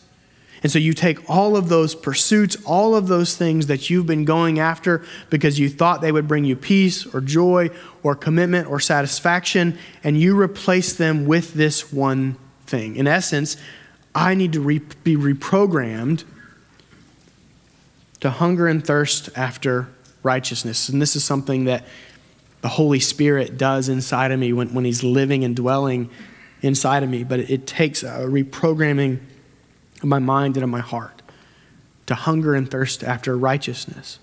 And 0.62 0.70
so 0.70 0.78
you 0.78 0.92
take 0.92 1.28
all 1.28 1.56
of 1.56 1.68
those 1.68 1.96
pursuits, 1.96 2.56
all 2.64 2.94
of 2.94 3.08
those 3.08 3.36
things 3.36 3.66
that 3.66 3.90
you've 3.90 4.06
been 4.06 4.24
going 4.24 4.60
after 4.60 5.04
because 5.28 5.58
you 5.58 5.68
thought 5.68 6.02
they 6.02 6.12
would 6.12 6.28
bring 6.28 6.44
you 6.44 6.54
peace 6.54 7.04
or 7.12 7.20
joy 7.20 7.70
or 8.04 8.14
commitment 8.14 8.70
or 8.70 8.78
satisfaction, 8.78 9.76
and 10.04 10.20
you 10.20 10.38
replace 10.38 10.92
them 10.92 11.26
with 11.26 11.54
this 11.54 11.92
one 11.92 12.36
thing. 12.64 12.94
In 12.94 13.08
essence, 13.08 13.56
I 14.14 14.34
need 14.34 14.52
to 14.52 14.60
re- 14.60 14.80
be 15.04 15.16
reprogrammed 15.16 16.24
to 18.20 18.30
hunger 18.30 18.66
and 18.66 18.84
thirst 18.86 19.30
after 19.36 19.88
righteousness. 20.22 20.88
And 20.88 21.00
this 21.00 21.16
is 21.16 21.24
something 21.24 21.64
that 21.64 21.84
the 22.60 22.68
Holy 22.68 23.00
Spirit 23.00 23.58
does 23.58 23.88
inside 23.88 24.30
of 24.30 24.38
me 24.38 24.52
when, 24.52 24.72
when 24.74 24.84
He's 24.84 25.02
living 25.02 25.44
and 25.44 25.56
dwelling 25.56 26.10
inside 26.60 27.02
of 27.02 27.08
me. 27.08 27.24
But 27.24 27.40
it, 27.40 27.50
it 27.50 27.66
takes 27.66 28.02
a 28.02 28.20
reprogramming 28.20 29.18
of 30.02 30.04
my 30.08 30.18
mind 30.18 30.56
and 30.56 30.64
of 30.64 30.70
my 30.70 30.80
heart 30.80 31.22
to 32.06 32.14
hunger 32.14 32.54
and 32.54 32.70
thirst 32.70 33.02
after 33.02 33.36
righteousness. 33.36 34.18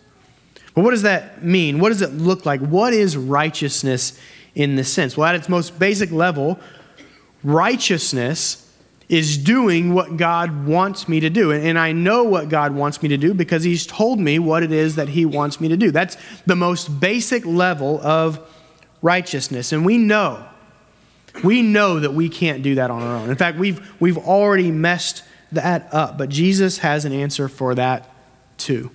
But 0.73 0.83
what 0.83 0.91
does 0.91 1.01
that 1.01 1.43
mean? 1.43 1.79
What 1.79 1.89
does 1.89 2.01
it 2.01 2.13
look 2.13 2.45
like? 2.45 2.61
What 2.61 2.93
is 2.93 3.17
righteousness 3.17 4.17
in 4.55 4.75
this 4.75 4.91
sense? 4.91 5.17
Well, 5.17 5.27
at 5.27 5.35
its 5.35 5.49
most 5.49 5.77
basic 5.79 6.11
level, 6.11 6.59
righteousness 7.43 8.68
is 9.09 9.39
doing 9.39 9.95
what 9.95 10.17
God 10.17 10.67
wants 10.67 11.09
me 11.09 11.19
to 11.19 11.31
do. 11.31 11.51
And 11.51 11.79
I 11.79 11.91
know 11.91 12.23
what 12.23 12.47
God 12.47 12.75
wants 12.75 13.01
me 13.01 13.09
to 13.09 13.17
do 13.17 13.33
because 13.33 13.63
He's 13.63 13.87
told 13.87 14.19
me 14.19 14.37
what 14.37 14.61
it 14.61 14.71
is 14.71 14.95
that 14.95 15.09
He 15.09 15.25
wants 15.25 15.59
me 15.59 15.67
to 15.69 15.77
do. 15.77 15.89
That's 15.89 16.15
the 16.45 16.55
most 16.55 16.99
basic 16.99 17.43
level 17.43 17.99
of 18.01 18.39
righteousness. 19.01 19.71
And 19.71 19.83
we 19.83 19.97
know, 19.97 20.45
we 21.43 21.63
know 21.63 21.99
that 21.99 22.13
we 22.13 22.29
can't 22.29 22.61
do 22.61 22.75
that 22.75 22.91
on 22.91 23.01
our 23.01 23.17
own. 23.17 23.31
In 23.31 23.35
fact, 23.35 23.57
we've, 23.57 23.91
we've 23.99 24.17
already 24.17 24.69
messed 24.69 25.23
that 25.51 25.91
up, 25.91 26.19
but 26.19 26.29
Jesus 26.29 26.77
has 26.79 27.03
an 27.03 27.11
answer 27.11 27.49
for 27.49 27.73
that 27.75 28.07
too. 28.57 28.91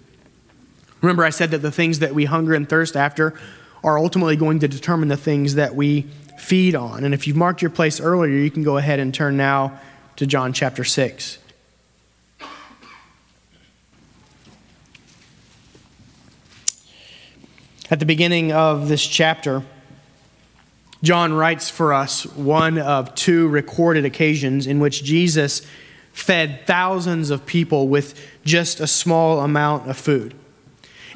Remember, 1.00 1.24
I 1.24 1.30
said 1.30 1.50
that 1.50 1.58
the 1.58 1.72
things 1.72 1.98
that 1.98 2.14
we 2.14 2.24
hunger 2.24 2.54
and 2.54 2.68
thirst 2.68 2.96
after 2.96 3.34
are 3.82 3.98
ultimately 3.98 4.36
going 4.36 4.60
to 4.60 4.68
determine 4.68 5.08
the 5.08 5.16
things 5.16 5.56
that 5.56 5.74
we 5.74 6.02
feed 6.38 6.76
on. 6.76 7.04
And 7.04 7.12
if 7.12 7.26
you've 7.26 7.36
marked 7.36 7.62
your 7.62 7.70
place 7.70 8.00
earlier, 8.00 8.32
you 8.32 8.50
can 8.50 8.62
go 8.62 8.76
ahead 8.76 9.00
and 9.00 9.12
turn 9.12 9.36
now 9.36 9.78
to 10.16 10.26
John 10.26 10.52
chapter 10.52 10.84
6. 10.84 11.38
At 17.90 17.98
the 17.98 18.06
beginning 18.06 18.52
of 18.52 18.88
this 18.88 19.06
chapter, 19.06 19.62
John 21.02 21.34
writes 21.34 21.68
for 21.68 21.92
us 21.92 22.24
one 22.24 22.78
of 22.78 23.14
two 23.14 23.46
recorded 23.48 24.04
occasions 24.04 24.66
in 24.66 24.80
which 24.80 25.04
Jesus 25.04 25.62
fed 26.12 26.66
thousands 26.66 27.30
of 27.30 27.44
people 27.44 27.88
with 27.88 28.18
just 28.44 28.80
a 28.80 28.86
small 28.86 29.40
amount 29.40 29.90
of 29.90 29.98
food. 29.98 30.34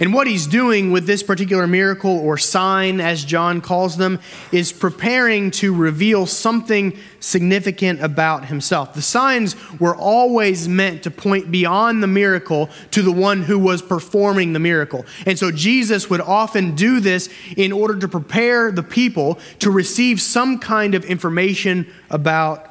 And 0.00 0.14
what 0.14 0.26
he's 0.26 0.46
doing 0.46 0.92
with 0.92 1.06
this 1.06 1.22
particular 1.22 1.66
miracle 1.66 2.18
or 2.18 2.38
sign, 2.38 3.00
as 3.00 3.24
John 3.24 3.60
calls 3.60 3.96
them, 3.96 4.20
is 4.52 4.72
preparing 4.72 5.50
to 5.52 5.74
reveal 5.74 6.24
something 6.26 6.96
significant 7.20 8.00
about 8.00 8.46
himself. 8.46 8.94
The 8.94 9.02
signs 9.02 9.56
were 9.80 9.96
always 9.96 10.68
meant 10.68 11.02
to 11.02 11.10
point 11.10 11.50
beyond 11.50 12.02
the 12.02 12.06
miracle 12.06 12.70
to 12.92 13.02
the 13.02 13.10
one 13.12 13.42
who 13.42 13.58
was 13.58 13.82
performing 13.82 14.52
the 14.52 14.60
miracle. 14.60 15.04
And 15.26 15.38
so 15.38 15.50
Jesus 15.50 16.08
would 16.08 16.20
often 16.20 16.76
do 16.76 17.00
this 17.00 17.28
in 17.56 17.72
order 17.72 17.98
to 17.98 18.06
prepare 18.08 18.70
the 18.70 18.84
people 18.84 19.38
to 19.58 19.70
receive 19.70 20.20
some 20.20 20.58
kind 20.58 20.94
of 20.94 21.04
information 21.04 21.92
about 22.08 22.70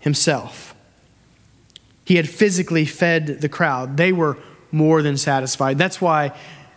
himself. 0.00 0.74
He 2.04 2.16
had 2.16 2.28
physically 2.28 2.84
fed 2.84 3.40
the 3.40 3.48
crowd, 3.48 3.96
they 3.96 4.12
were 4.12 4.36
more 4.74 5.02
than 5.02 5.16
satisfied. 5.16 5.78
That's 5.78 6.00
why 6.00 6.32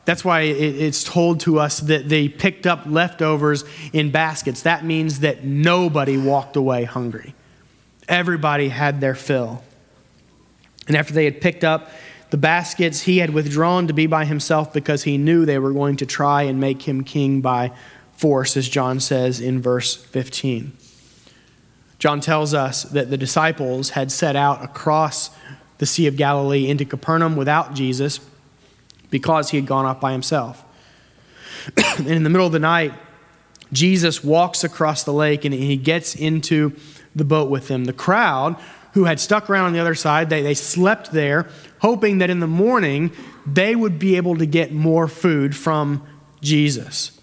That's 0.08 0.24
why 0.24 0.44
it's 0.44 1.04
told 1.04 1.42
to 1.42 1.60
us 1.60 1.82
that 1.82 2.08
they 2.08 2.30
picked 2.30 2.66
up 2.66 2.84
leftovers 2.86 3.66
in 3.92 4.10
baskets. 4.10 4.62
That 4.62 4.86
means 4.86 5.20
that 5.20 5.44
nobody 5.44 6.16
walked 6.16 6.56
away 6.56 6.86
hungry. 6.86 7.36
Everybody 8.08 8.70
had 8.70 9.02
their 9.02 9.16
fill. 9.16 9.66
And 10.88 10.96
after 10.96 11.14
they 11.14 11.26
had 11.26 11.42
picked 11.42 11.66
up 11.66 11.92
the 12.30 12.38
baskets, 12.38 13.02
he 13.02 13.18
had 13.18 13.32
withdrawn 13.32 13.88
to 13.88 13.94
be 13.94 14.08
by 14.08 14.24
himself 14.24 14.72
because 14.72 15.04
he 15.04 15.18
knew 15.18 15.46
they 15.46 15.60
were 15.60 15.74
going 15.74 15.98
to 15.98 16.06
try 16.06 16.44
and 16.44 16.58
make 16.58 16.84
him 16.84 17.04
king 17.04 17.42
by 17.42 17.74
force, 18.14 18.56
as 18.56 18.70
John 18.70 19.02
says 19.02 19.42
in 19.42 19.62
verse 19.62 19.94
15. 19.94 20.72
John 22.00 22.22
tells 22.22 22.54
us 22.54 22.84
that 22.84 23.10
the 23.10 23.18
disciples 23.18 23.90
had 23.90 24.14
set 24.14 24.38
out 24.38 24.64
across 24.64 25.32
the 25.80 25.86
Sea 25.86 26.08
of 26.08 26.16
Galilee 26.16 26.70
into 26.70 26.86
Capernaum 26.86 27.36
without 27.36 27.74
Jesus 27.74 28.22
because 29.10 29.50
he 29.50 29.58
had 29.58 29.66
gone 29.66 29.86
off 29.86 30.00
by 30.00 30.12
himself. 30.12 30.64
and 31.98 32.08
in 32.08 32.24
the 32.24 32.30
middle 32.30 32.48
of 32.48 32.54
the 32.54 32.60
night, 32.60 32.94
Jesus 33.74 34.24
walks 34.24 34.64
across 34.64 35.04
the 35.04 35.14
lake 35.14 35.46
and 35.46 35.54
he 35.54 35.78
gets 35.78 36.16
into 36.16 36.74
the 37.16 37.26
boat 37.26 37.50
with 37.50 37.68
them. 37.68 37.86
The 37.86 37.94
crowd 37.94 38.56
who 38.94 39.06
had 39.06 39.20
stuck 39.20 39.50
around 39.50 39.66
on 39.66 39.74
the 39.74 39.80
other 39.80 39.96
side, 39.96 40.30
they, 40.30 40.42
they 40.42 40.54
slept 40.54 41.12
there, 41.12 41.48
hoping 41.80 42.20
that 42.20 42.30
in 42.30 42.40
the 42.40 42.48
morning 42.48 43.12
they 43.46 43.76
would 43.76 44.00
be 44.00 44.16
able 44.18 44.38
to 44.38 44.46
get 44.46 44.72
more 44.72 45.08
food 45.08 45.56
from 45.56 46.06
Jesus. 46.42 47.20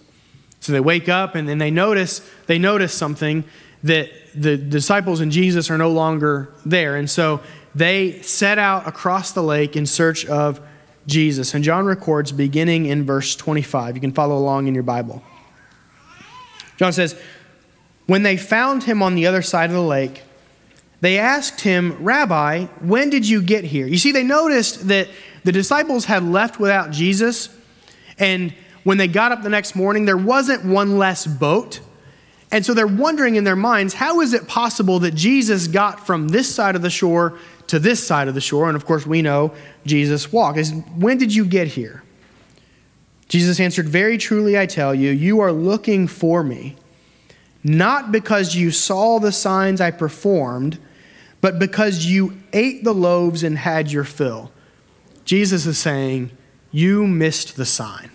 So 0.60 0.72
they 0.72 0.80
wake 0.80 1.08
up 1.08 1.34
and 1.34 1.48
then 1.48 1.58
they 1.58 1.70
notice, 1.70 2.28
they 2.46 2.58
notice 2.58 2.94
something 2.94 3.44
that 3.82 4.10
the 4.34 4.56
disciples 4.56 5.20
and 5.20 5.30
Jesus 5.30 5.70
are 5.70 5.78
no 5.78 5.90
longer 5.90 6.52
there. 6.64 6.96
And 6.96 7.08
so 7.08 7.40
they 7.74 8.22
set 8.22 8.58
out 8.58 8.88
across 8.88 9.32
the 9.32 9.42
lake 9.42 9.76
in 9.76 9.84
search 9.84 10.24
of 10.26 10.60
Jesus. 11.06 11.54
And 11.54 11.62
John 11.64 11.86
records 11.86 12.32
beginning 12.32 12.86
in 12.86 13.04
verse 13.04 13.36
25. 13.36 13.96
You 13.96 14.00
can 14.00 14.12
follow 14.12 14.36
along 14.36 14.66
in 14.66 14.74
your 14.74 14.82
Bible. 14.82 15.22
John 16.76 16.92
says, 16.92 17.18
When 18.06 18.22
they 18.22 18.36
found 18.36 18.84
him 18.84 19.02
on 19.02 19.14
the 19.14 19.26
other 19.26 19.42
side 19.42 19.70
of 19.70 19.74
the 19.74 19.82
lake, 19.82 20.22
they 21.00 21.18
asked 21.18 21.60
him, 21.60 22.02
Rabbi, 22.02 22.64
when 22.80 23.10
did 23.10 23.28
you 23.28 23.42
get 23.42 23.64
here? 23.64 23.86
You 23.86 23.98
see, 23.98 24.12
they 24.12 24.22
noticed 24.22 24.88
that 24.88 25.08
the 25.44 25.52
disciples 25.52 26.06
had 26.06 26.22
left 26.22 26.58
without 26.58 26.90
Jesus, 26.90 27.50
and 28.18 28.54
when 28.84 28.98
they 28.98 29.08
got 29.08 29.32
up 29.32 29.42
the 29.42 29.50
next 29.50 29.74
morning, 29.74 30.04
there 30.04 30.16
wasn't 30.16 30.64
one 30.64 30.98
less 30.98 31.26
boat. 31.26 31.80
And 32.50 32.64
so 32.64 32.72
they're 32.72 32.86
wondering 32.86 33.34
in 33.34 33.44
their 33.44 33.56
minds, 33.56 33.94
how 33.94 34.20
is 34.20 34.32
it 34.32 34.46
possible 34.46 35.00
that 35.00 35.14
Jesus 35.14 35.66
got 35.66 36.06
from 36.06 36.28
this 36.28 36.54
side 36.54 36.76
of 36.76 36.82
the 36.82 36.90
shore 36.90 37.38
to 37.68 37.78
this 37.78 38.04
side 38.04 38.28
of 38.28 38.34
the 38.34 38.40
shore? 38.40 38.68
And 38.68 38.76
of 38.76 38.84
course, 38.84 39.06
we 39.06 39.22
know 39.22 39.54
Jesus 39.86 40.32
walked. 40.32 40.58
Is 40.58 40.72
when 40.96 41.18
did 41.18 41.34
you 41.34 41.44
get 41.44 41.68
here? 41.68 42.02
Jesus 43.28 43.60
answered, 43.60 43.88
Very 43.88 44.18
truly 44.18 44.58
I 44.58 44.66
tell 44.66 44.94
you, 44.94 45.10
you 45.10 45.40
are 45.40 45.52
looking 45.52 46.06
for 46.06 46.42
me, 46.42 46.76
not 47.62 48.12
because 48.12 48.54
you 48.54 48.70
saw 48.70 49.18
the 49.18 49.32
signs 49.32 49.80
I 49.80 49.90
performed, 49.90 50.78
but 51.40 51.58
because 51.58 52.06
you 52.06 52.38
ate 52.52 52.84
the 52.84 52.94
loaves 52.94 53.42
and 53.42 53.58
had 53.58 53.90
your 53.90 54.04
fill. 54.04 54.52
Jesus 55.24 55.66
is 55.66 55.78
saying, 55.78 56.30
You 56.70 57.06
missed 57.06 57.56
the 57.56 57.66
sign. 57.66 58.10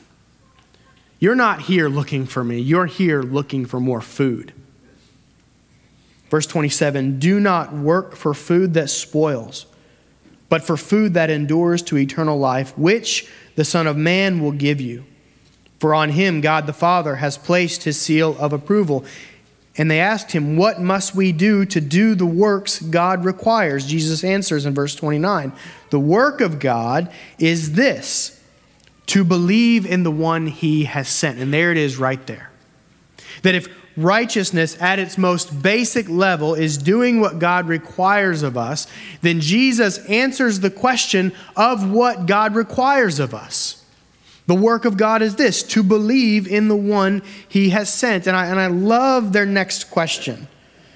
You're 1.20 1.36
not 1.36 1.64
here 1.64 1.90
looking 1.90 2.26
for 2.26 2.44
me, 2.44 2.60
you're 2.60 2.86
here 2.86 3.22
looking 3.22 3.66
for 3.66 3.80
more 3.80 4.02
food. 4.02 4.54
Verse 6.30 6.46
27 6.46 7.20
Do 7.20 7.40
not 7.40 7.74
work 7.74 8.16
for 8.16 8.34
food 8.34 8.74
that 8.76 8.90
spoils 8.90 9.66
but 10.50 10.64
for 10.64 10.76
food 10.76 11.14
that 11.14 11.30
endures 11.30 11.82
to 11.84 11.98
eternal 11.98 12.38
life, 12.38 12.78
which 12.78 13.30
the 13.56 13.64
Son 13.64 13.88
of 13.88 13.96
Man 13.96 14.42
will 14.42 14.52
give 14.52 14.82
you. 14.82 15.06
For 15.80 15.94
on 15.94 16.10
him 16.10 16.42
God 16.42 16.66
the 16.66 16.74
Father 16.74 17.18
has 17.18 17.38
placed 17.38 17.84
his 17.84 18.02
seal 18.02 18.36
of 18.40 18.52
approval. 18.52 19.06
And 19.78 19.90
they 19.90 20.02
asked 20.02 20.32
him, 20.32 20.58
What 20.58 20.82
must 20.82 21.16
we 21.16 21.32
do 21.32 21.64
to 21.66 21.80
do 21.80 22.16
the 22.16 22.26
works 22.26 22.82
God 22.82 23.24
requires? 23.24 23.86
Jesus 23.86 24.24
answers 24.24 24.66
in 24.66 24.74
verse 24.74 24.96
29 24.96 25.54
The 25.92 26.00
work 26.00 26.42
of 26.42 26.60
God 26.60 27.14
is 27.38 27.74
this, 27.74 28.44
to 29.06 29.24
believe 29.24 29.86
in 29.86 30.04
the 30.04 30.12
one 30.12 30.48
he 30.48 30.84
has 30.86 31.08
sent. 31.08 31.40
And 31.40 31.54
there 31.54 31.72
it 31.72 31.78
is 31.78 31.98
right 31.98 32.26
there. 32.28 32.50
That 33.44 33.56
if 33.56 33.70
righteousness 34.04 34.80
at 34.82 35.00
its 35.00 35.18
most 35.18 35.62
basic 35.62 36.10
level 36.10 36.56
is 36.56 36.78
doing 36.78 37.20
what 37.20 37.40
God 37.40 37.68
requires 37.68 38.44
of 38.44 38.58
us, 38.58 38.88
then 39.22 39.40
Jesus 39.40 39.98
answers 40.08 40.60
the 40.60 40.72
question 40.72 41.34
of 41.56 41.90
what 41.90 42.26
God 42.26 42.56
requires 42.56 43.20
of 43.20 43.34
us. 43.34 43.84
The 44.48 44.56
work 44.56 44.86
of 44.86 44.98
God 44.98 45.22
is 45.22 45.36
this 45.36 45.62
to 45.62 45.84
believe 45.84 46.48
in 46.48 46.70
the 46.70 46.76
one 46.76 47.22
he 47.48 47.70
has 47.70 47.94
sent. 47.94 48.26
And 48.26 48.36
I, 48.36 48.48
and 48.48 48.60
I 48.60 48.66
love 48.66 49.32
their 49.32 49.46
next 49.46 49.92
question. 49.92 50.48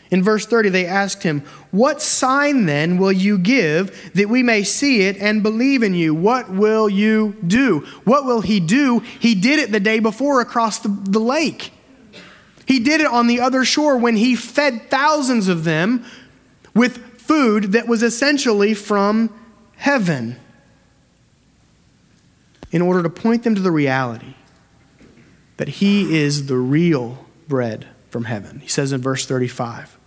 In 0.09 0.21
verse 0.23 0.45
30, 0.45 0.69
they 0.69 0.85
asked 0.85 1.23
him, 1.23 1.41
What 1.71 2.01
sign 2.01 2.65
then 2.65 2.97
will 2.97 3.11
you 3.11 3.37
give 3.37 4.13
that 4.13 4.29
we 4.29 4.43
may 4.43 4.63
see 4.63 5.01
it 5.01 5.17
and 5.17 5.43
believe 5.43 5.83
in 5.83 5.93
you? 5.93 6.13
What 6.13 6.49
will 6.51 6.87
you 6.87 7.35
do? 7.45 7.79
What 8.05 8.25
will 8.25 8.41
he 8.41 8.59
do? 8.59 8.99
He 8.99 9.35
did 9.35 9.59
it 9.59 9.71
the 9.71 9.79
day 9.79 9.99
before 9.99 10.39
across 10.41 10.79
the, 10.79 10.89
the 10.89 11.19
lake. 11.19 11.71
He 12.65 12.79
did 12.79 13.01
it 13.01 13.07
on 13.07 13.27
the 13.27 13.39
other 13.39 13.65
shore 13.65 13.97
when 13.97 14.15
he 14.15 14.35
fed 14.35 14.89
thousands 14.89 15.47
of 15.47 15.63
them 15.63 16.05
with 16.73 16.97
food 17.19 17.73
that 17.73 17.87
was 17.87 18.03
essentially 18.03 18.73
from 18.73 19.33
heaven 19.75 20.37
in 22.71 22.81
order 22.81 23.03
to 23.03 23.09
point 23.09 23.43
them 23.43 23.55
to 23.55 23.61
the 23.61 23.71
reality 23.71 24.33
that 25.57 25.67
he 25.67 26.17
is 26.17 26.47
the 26.47 26.57
real 26.57 27.25
bread 27.47 27.87
from 28.09 28.25
heaven. 28.25 28.59
He 28.59 28.67
says 28.67 28.91
in 28.91 29.01
verse 29.01 29.25
35, 29.25 29.97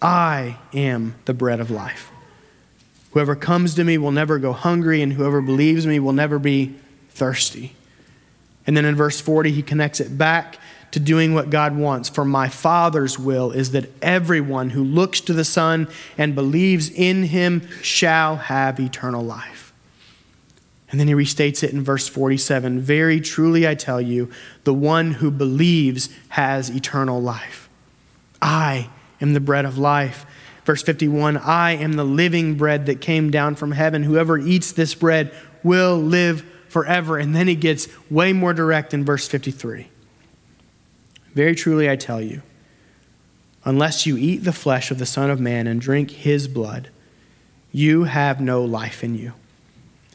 I 0.00 0.56
am 0.72 1.14
the 1.24 1.34
bread 1.34 1.60
of 1.60 1.70
life. 1.70 2.10
Whoever 3.12 3.34
comes 3.34 3.74
to 3.74 3.84
me 3.84 3.98
will 3.98 4.12
never 4.12 4.38
go 4.38 4.52
hungry, 4.52 5.02
and 5.02 5.12
whoever 5.12 5.40
believes 5.40 5.86
me 5.86 5.98
will 5.98 6.12
never 6.12 6.38
be 6.38 6.74
thirsty. 7.10 7.74
And 8.66 8.76
then 8.76 8.84
in 8.84 8.94
verse 8.94 9.20
40, 9.20 9.50
he 9.50 9.62
connects 9.62 9.98
it 10.00 10.18
back 10.18 10.58
to 10.92 11.00
doing 11.00 11.34
what 11.34 11.50
God 11.50 11.76
wants. 11.76 12.08
For 12.08 12.24
my 12.24 12.48
Father's 12.48 13.18
will 13.18 13.50
is 13.52 13.72
that 13.72 13.90
everyone 14.02 14.70
who 14.70 14.82
looks 14.82 15.20
to 15.22 15.32
the 15.32 15.44
Son 15.44 15.88
and 16.16 16.34
believes 16.34 16.90
in 16.90 17.24
him 17.24 17.68
shall 17.82 18.36
have 18.36 18.80
eternal 18.80 19.22
life. 19.22 19.72
And 20.90 20.98
then 20.98 21.08
he 21.08 21.14
restates 21.14 21.62
it 21.62 21.72
in 21.72 21.84
verse 21.84 22.08
47 22.08 22.80
Very 22.80 23.20
truly 23.20 23.68
I 23.68 23.74
tell 23.74 24.00
you, 24.00 24.30
the 24.64 24.74
one 24.74 25.12
who 25.12 25.30
believes 25.30 26.08
has 26.30 26.70
eternal 26.70 27.20
life. 27.20 27.68
I 28.40 28.88
am 29.20 29.34
the 29.34 29.40
bread 29.40 29.64
of 29.64 29.76
life. 29.76 30.24
Verse 30.64 30.82
51 30.82 31.36
I 31.38 31.72
am 31.72 31.94
the 31.94 32.04
living 32.04 32.56
bread 32.56 32.86
that 32.86 33.00
came 33.00 33.30
down 33.30 33.54
from 33.54 33.72
heaven. 33.72 34.02
Whoever 34.02 34.38
eats 34.38 34.72
this 34.72 34.94
bread 34.94 35.34
will 35.62 35.96
live 35.96 36.44
forever. 36.68 37.18
And 37.18 37.34
then 37.34 37.48
he 37.48 37.54
gets 37.54 37.88
way 38.10 38.32
more 38.32 38.54
direct 38.54 38.94
in 38.94 39.04
verse 39.04 39.26
53. 39.28 39.88
Very 41.34 41.54
truly 41.54 41.88
I 41.88 41.96
tell 41.96 42.20
you, 42.20 42.42
unless 43.64 44.06
you 44.06 44.16
eat 44.16 44.38
the 44.44 44.52
flesh 44.52 44.90
of 44.90 44.98
the 44.98 45.06
Son 45.06 45.30
of 45.30 45.40
Man 45.40 45.66
and 45.66 45.80
drink 45.80 46.10
his 46.10 46.48
blood, 46.48 46.90
you 47.72 48.04
have 48.04 48.40
no 48.40 48.64
life 48.64 49.04
in 49.04 49.14
you. 49.14 49.34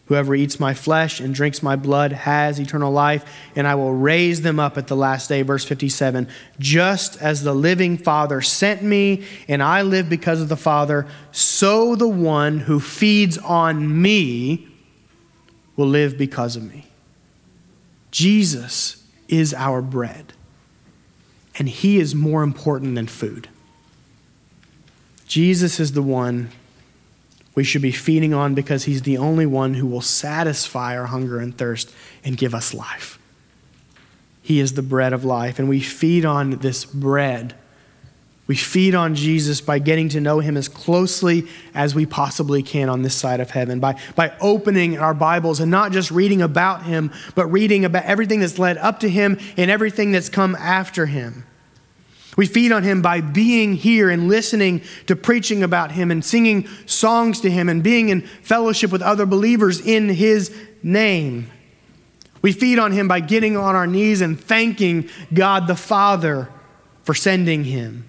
Whoever 0.08 0.36
eats 0.36 0.60
my 0.60 0.73
flesh 0.73 1.21
and 1.21 1.34
drinks 1.34 1.63
my 1.63 1.78
blood 1.78 2.12
has 2.12 2.60
eternal 2.60 2.91
life, 2.91 3.23
and 3.56 3.65
I 3.65 3.76
will 3.76 3.93
raise 3.93 4.41
them 4.41 4.60
up 4.60 4.78
at 4.78 4.88
the 4.88 4.97
last 4.97 5.30
day. 5.30 5.43
Verse 5.43 5.63
57 5.63 6.28
Just 6.60 7.21
as 7.21 7.43
the 7.43 7.54
living 7.54 7.97
Father 7.97 8.41
sent 8.41 8.84
me, 8.84 9.23
and 9.47 9.63
I 9.63 9.82
live 9.82 10.10
because 10.10 10.41
of 10.41 10.49
the 10.49 10.58
Father, 10.58 11.08
so 11.32 11.95
the 11.95 12.08
one 12.08 12.60
who 12.60 12.82
feeds 12.82 13.38
on 13.38 14.02
me 14.02 14.67
will 15.78 15.88
live 15.88 16.17
because 16.17 16.58
of 16.58 16.69
me. 16.69 16.86
Jesus 18.12 19.04
is 19.30 19.54
our 19.54 19.82
bread 19.82 20.33
and 21.58 21.70
he 21.70 22.00
is 22.00 22.16
more 22.16 22.44
important 22.44 22.96
than 22.96 23.08
food. 23.08 23.50
Jesus 25.28 25.80
is 25.80 25.94
the 25.94 26.02
one 26.02 26.50
we 27.56 27.63
should 27.63 27.82
be 27.82 27.92
feeding 27.92 28.34
on 28.34 28.56
because 28.56 28.86
he's 28.86 29.04
the 29.04 29.18
only 29.18 29.46
one 29.46 29.76
who 29.76 29.86
will 29.86 30.02
satisfy 30.02 30.98
our 30.98 31.06
hunger 31.06 31.39
and 31.39 31.58
thirst 31.58 31.94
and 32.24 32.38
give 32.38 32.56
us 32.56 32.74
life. 32.74 33.20
He 34.42 34.60
is 34.60 34.74
the 34.74 34.82
bread 34.82 35.13
of 35.13 35.24
life, 35.24 35.60
and 35.60 35.70
we 35.70 35.80
feed 35.80 36.26
on 36.26 36.52
this 36.52 36.84
bread 36.84 37.56
we 38.45 38.56
feed 38.56 38.93
on 38.93 39.15
Jesus 39.15 39.62
by 39.62 39.79
getting 39.79 40.10
to 40.10 40.19
know 40.19 40.39
him 40.39 40.58
as 40.58 40.67
closely 40.67 41.47
as 41.73 41.95
we 41.95 42.06
possibly 42.06 42.62
can 42.62 42.89
on 42.89 43.01
this 43.01 43.15
side 43.15 43.39
of 43.39 43.49
heaven, 43.51 43.79
by, 43.79 43.97
by 44.15 44.34
opening 44.41 44.97
our 44.97 45.13
Bibles 45.13 45.62
and 45.62 45.71
not 45.71 45.93
just 45.93 46.12
reading 46.12 46.41
about 46.41 46.84
him, 46.84 47.12
but 47.36 47.47
reading 47.47 47.86
about 47.86 48.03
everything 48.03 48.41
that's 48.41 48.60
led 48.60 48.77
up 48.77 48.99
to 48.99 49.10
him 49.10 49.39
and 49.56 49.71
everything 49.71 50.12
that's 50.12 50.27
come 50.27 50.56
after 50.56 51.06
him. 51.06 51.45
We 52.36 52.47
feed 52.47 52.71
on 52.71 52.84
him 52.84 53.01
by 53.01 53.21
being 53.21 53.75
here 53.75 54.10
and 54.10 54.27
listening 54.27 54.82
to 55.06 55.15
preaching 55.15 55.63
about 55.63 55.91
him 55.91 56.10
and 56.12 56.25
singing 56.25 56.67
songs 56.86 57.39
to 57.41 57.51
him 57.51 57.69
and 57.69 57.84
being 57.84 58.10
in 58.10 58.21
fellowship 58.21 58.91
with 58.91 59.01
other 59.01 59.25
believers 59.25 59.79
in 59.79 60.10
his 60.10 60.53
name. 60.82 61.49
We 62.41 62.51
feed 62.51 62.79
on 62.79 62.91
him 62.91 63.08
by 63.08 63.19
getting 63.19 63.56
on 63.56 63.75
our 63.75 63.88
knees 63.88 64.19
and 64.19 64.39
thanking 64.39 65.10
God 65.34 65.67
the 65.67 65.75
Father 65.75 66.49
for 67.03 67.13
sending 67.13 67.63
him, 67.63 68.06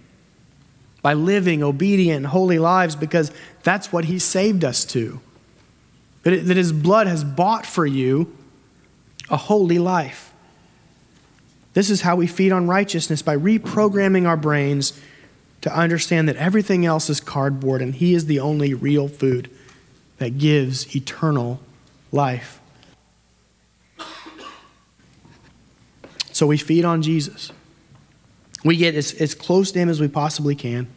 by 1.05 1.13
living 1.13 1.63
obedient, 1.63 2.25
holy 2.25 2.59
lives 2.59 2.97
because 2.97 3.31
that's 3.63 3.93
what 3.93 4.07
he 4.07 4.19
saved 4.19 4.65
us 4.65 4.87
to. 4.87 5.21
That, 6.23 6.33
it, 6.33 6.47
that 6.47 6.57
his 6.57 6.73
blood 6.73 7.07
has 7.07 7.23
bought 7.23 7.67
for 7.67 7.85
you 7.85 8.35
a 9.29 9.37
holy 9.37 9.79
life. 9.79 10.33
This 11.75 11.91
is 11.91 12.01
how 12.01 12.17
we 12.17 12.27
feed 12.27 12.53
on 12.53 12.69
righteousness 12.69 13.21
by 13.21 13.37
reprogramming 13.37 14.27
our 14.27 14.39
brains 14.39 14.99
to 15.61 15.79
understand 15.79 16.27
that 16.31 16.37
everything 16.37 16.87
else 16.87 17.11
is 17.11 17.21
cardboard 17.21 17.83
and 17.83 17.95
he 17.95 18.15
is 18.15 18.25
the 18.25 18.41
only 18.41 18.73
real 18.73 19.07
food 19.07 19.51
that 20.17 20.39
gives 20.39 20.97
eternal 20.97 21.61
life. 22.13 22.63
So 26.33 26.47
we 26.47 26.57
feed 26.57 26.87
on 26.87 27.03
Jesus. 27.03 27.53
We 28.65 28.79
get 28.79 28.95
as, 28.95 29.13
as 29.21 29.35
close 29.35 29.71
to 29.73 29.79
Him 29.79 29.91
as 29.91 30.01
we 30.01 30.09
possibly 30.09 30.55
can. 30.55 30.89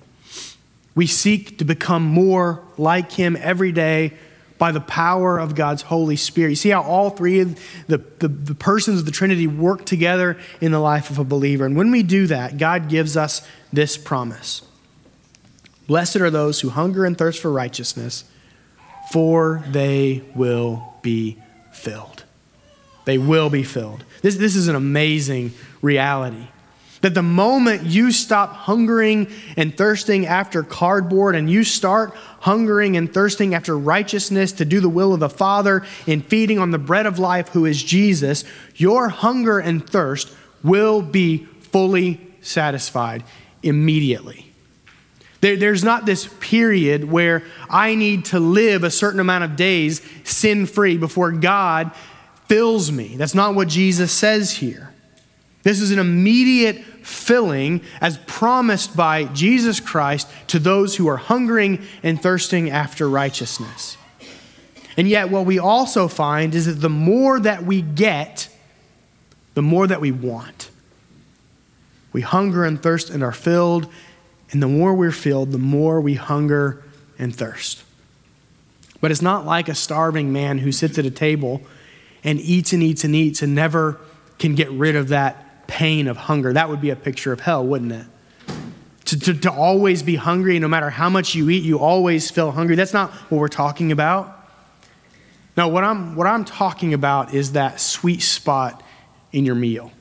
We 0.97 1.05
seek 1.05 1.59
to 1.59 1.63
become 1.63 2.01
more 2.01 2.63
like 2.75 3.11
Him 3.11 3.37
every 3.39 3.71
day 3.71 4.13
by 4.57 4.71
the 4.71 4.81
power 4.81 5.37
of 5.37 5.53
God's 5.53 5.83
Holy 5.83 6.15
Spirit. 6.15 6.49
You 6.49 6.55
see 6.55 6.69
how 6.69 6.81
all 6.81 7.11
three 7.11 7.39
of 7.41 7.59
the, 7.85 7.99
the, 8.17 8.27
the, 8.27 8.55
persons 8.55 9.01
of 9.01 9.05
the 9.05 9.11
Trinity 9.11 9.45
work 9.45 9.85
together 9.85 10.39
in 10.59 10.71
the 10.71 10.79
life 10.79 11.11
of 11.11 11.19
a 11.19 11.23
believer. 11.23 11.67
And 11.67 11.77
when 11.77 11.91
we 11.91 12.01
do 12.01 12.25
that, 12.25 12.57
God 12.57 12.89
gives 12.89 13.15
us 13.15 13.47
this 13.71 13.95
promise 13.95 14.63
Blessed 15.85 16.15
are 16.15 16.31
those 16.31 16.61
who 16.61 16.69
hunger 16.69 17.05
and 17.05 17.15
thirst 17.15 17.43
for 17.43 17.51
righteousness, 17.51 18.23
for 19.11 19.63
they 19.67 20.23
will 20.33 20.95
be 21.03 21.37
filled. 21.71 22.23
They 23.05 23.19
will 23.19 23.51
be 23.51 23.61
filled. 23.61 24.03
This, 24.23 24.37
this 24.37 24.55
is 24.55 24.67
an 24.67 24.75
amazing 24.75 25.53
reality. 25.83 26.47
That 27.07 27.13
the 27.13 27.23
moment 27.23 27.83
you 27.83 28.11
stop 28.11 28.51
hungering 28.51 29.31
and 29.55 29.77
thirsting 29.77 30.25
after 30.25 30.61
cardboard 30.61 31.35
and 31.35 31.49
you 31.49 31.63
start 31.63 32.13
hungering 32.41 32.97
and 32.97 33.13
thirsting 33.13 33.55
after 33.55 33.77
righteousness 33.77 34.51
to 34.51 34.65
do 34.65 34.81
the 34.81 34.89
will 34.89 35.13
of 35.13 35.21
the 35.21 35.29
Father 35.29 35.85
in 36.05 36.19
feeding 36.19 36.59
on 36.59 36.71
the 36.71 36.77
bread 36.77 37.05
of 37.05 37.17
life, 37.17 37.47
who 37.47 37.65
is 37.65 37.81
Jesus, 37.81 38.43
your 38.75 39.07
hunger 39.07 39.57
and 39.57 39.89
thirst 39.89 40.33
will 40.63 41.01
be 41.01 41.45
fully 41.71 42.19
satisfied 42.41 43.23
immediately. 43.63 44.51
There, 45.39 45.55
there's 45.55 45.85
not 45.85 46.05
this 46.05 46.27
period 46.41 47.09
where 47.09 47.41
I 47.69 47.95
need 47.95 48.25
to 48.25 48.39
live 48.41 48.83
a 48.83 48.91
certain 48.91 49.21
amount 49.21 49.45
of 49.45 49.55
days 49.55 50.01
sin 50.25 50.65
free 50.65 50.97
before 50.97 51.31
God 51.31 51.89
fills 52.47 52.91
me. 52.91 53.15
That's 53.15 53.33
not 53.33 53.55
what 53.55 53.69
Jesus 53.69 54.11
says 54.11 54.51
here. 54.51 54.93
This 55.63 55.81
is 55.81 55.91
an 55.91 55.99
immediate 55.99 56.81
filling 57.07 57.81
as 58.01 58.17
promised 58.27 58.95
by 58.95 59.23
Jesus 59.25 59.79
Christ 59.79 60.27
to 60.47 60.59
those 60.59 60.97
who 60.97 61.07
are 61.07 61.17
hungering 61.17 61.81
and 62.03 62.21
thirsting 62.21 62.69
after 62.69 63.09
righteousness. 63.09 63.97
And 64.97 65.07
yet, 65.07 65.29
what 65.29 65.45
we 65.45 65.57
also 65.57 66.09
find 66.09 66.53
is 66.53 66.65
that 66.65 66.81
the 66.81 66.89
more 66.89 67.39
that 67.39 67.63
we 67.63 67.81
get, 67.81 68.49
the 69.53 69.61
more 69.61 69.87
that 69.87 70.01
we 70.01 70.11
want. 70.11 70.69
We 72.11 72.21
hunger 72.21 72.65
and 72.65 72.81
thirst 72.81 73.09
and 73.09 73.23
are 73.23 73.31
filled, 73.31 73.87
and 74.51 74.61
the 74.61 74.67
more 74.67 74.93
we're 74.93 75.11
filled, 75.11 75.51
the 75.51 75.57
more 75.57 76.01
we 76.01 76.15
hunger 76.15 76.83
and 77.17 77.33
thirst. 77.33 77.83
But 78.99 79.11
it's 79.11 79.21
not 79.21 79.45
like 79.45 79.69
a 79.69 79.75
starving 79.75 80.33
man 80.33 80.57
who 80.57 80.71
sits 80.73 80.97
at 80.97 81.05
a 81.05 81.11
table 81.11 81.61
and 82.23 82.39
eats 82.39 82.73
and 82.73 82.83
eats 82.83 83.03
and 83.03 83.15
eats 83.15 83.41
and 83.41 83.55
never 83.55 83.99
can 84.39 84.55
get 84.55 84.69
rid 84.71 84.95
of 84.95 85.09
that 85.09 85.46
pain 85.67 86.07
of 86.07 86.17
hunger. 86.17 86.53
That 86.53 86.69
would 86.69 86.81
be 86.81 86.89
a 86.89 86.95
picture 86.95 87.31
of 87.31 87.39
hell, 87.39 87.65
wouldn't 87.65 87.91
it? 87.91 88.05
To, 89.05 89.19
to, 89.19 89.33
to 89.35 89.51
always 89.51 90.03
be 90.03 90.15
hungry, 90.15 90.59
no 90.59 90.67
matter 90.67 90.89
how 90.89 91.09
much 91.09 91.33
you 91.35 91.49
eat, 91.49 91.63
you 91.63 91.79
always 91.79 92.29
feel 92.29 92.51
hungry. 92.51 92.75
That's 92.75 92.93
not 92.93 93.11
what 93.29 93.39
we're 93.39 93.47
talking 93.47 93.91
about. 93.91 94.33
No, 95.55 95.69
what 95.69 95.83
I'm, 95.83 96.15
what 96.15 96.27
I'm 96.27 96.45
talking 96.45 96.93
about 96.93 97.33
is 97.33 97.53
that 97.53 97.79
sweet 97.79 98.21
spot 98.21 98.83
in 99.31 99.45
your 99.45 99.55
meal. 99.55 99.91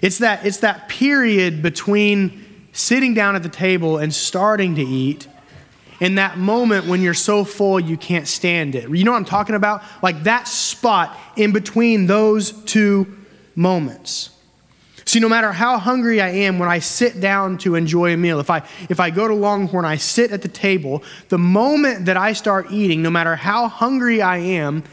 It's 0.00 0.18
that, 0.18 0.46
it's 0.46 0.58
that 0.58 0.88
period 0.88 1.62
between 1.62 2.44
sitting 2.72 3.14
down 3.14 3.36
at 3.36 3.42
the 3.42 3.48
table 3.48 3.98
and 3.98 4.14
starting 4.14 4.76
to 4.76 4.82
eat 4.82 5.26
in 6.00 6.14
that 6.14 6.38
moment 6.38 6.86
when 6.86 7.02
you're 7.02 7.14
so 7.14 7.44
full 7.44 7.80
you 7.80 7.96
can't 7.96 8.28
stand 8.28 8.74
it. 8.74 8.88
You 8.88 9.04
know 9.04 9.12
what 9.12 9.18
I'm 9.18 9.24
talking 9.24 9.54
about? 9.54 9.82
Like 10.02 10.24
that 10.24 10.46
spot 10.46 11.16
in 11.36 11.52
between 11.52 12.06
those 12.06 12.52
two 12.64 13.16
moments. 13.54 14.30
See, 15.08 15.20
no 15.20 15.28
matter 15.30 15.52
how 15.52 15.78
hungry 15.78 16.20
I 16.20 16.28
am 16.28 16.58
when 16.58 16.68
I 16.68 16.80
sit 16.80 17.18
down 17.18 17.56
to 17.58 17.76
enjoy 17.76 18.12
a 18.12 18.16
meal, 18.18 18.40
if 18.40 18.50
I, 18.50 18.58
if 18.90 19.00
I 19.00 19.08
go 19.08 19.26
to 19.26 19.32
Longhorn, 19.32 19.86
I 19.86 19.96
sit 19.96 20.32
at 20.32 20.42
the 20.42 20.48
table, 20.48 21.02
the 21.30 21.38
moment 21.38 22.04
that 22.04 22.18
I 22.18 22.34
start 22.34 22.70
eating, 22.70 23.00
no 23.00 23.08
matter 23.08 23.34
how 23.34 23.68
hungry 23.68 24.20
I 24.20 24.36
am, 24.36 24.84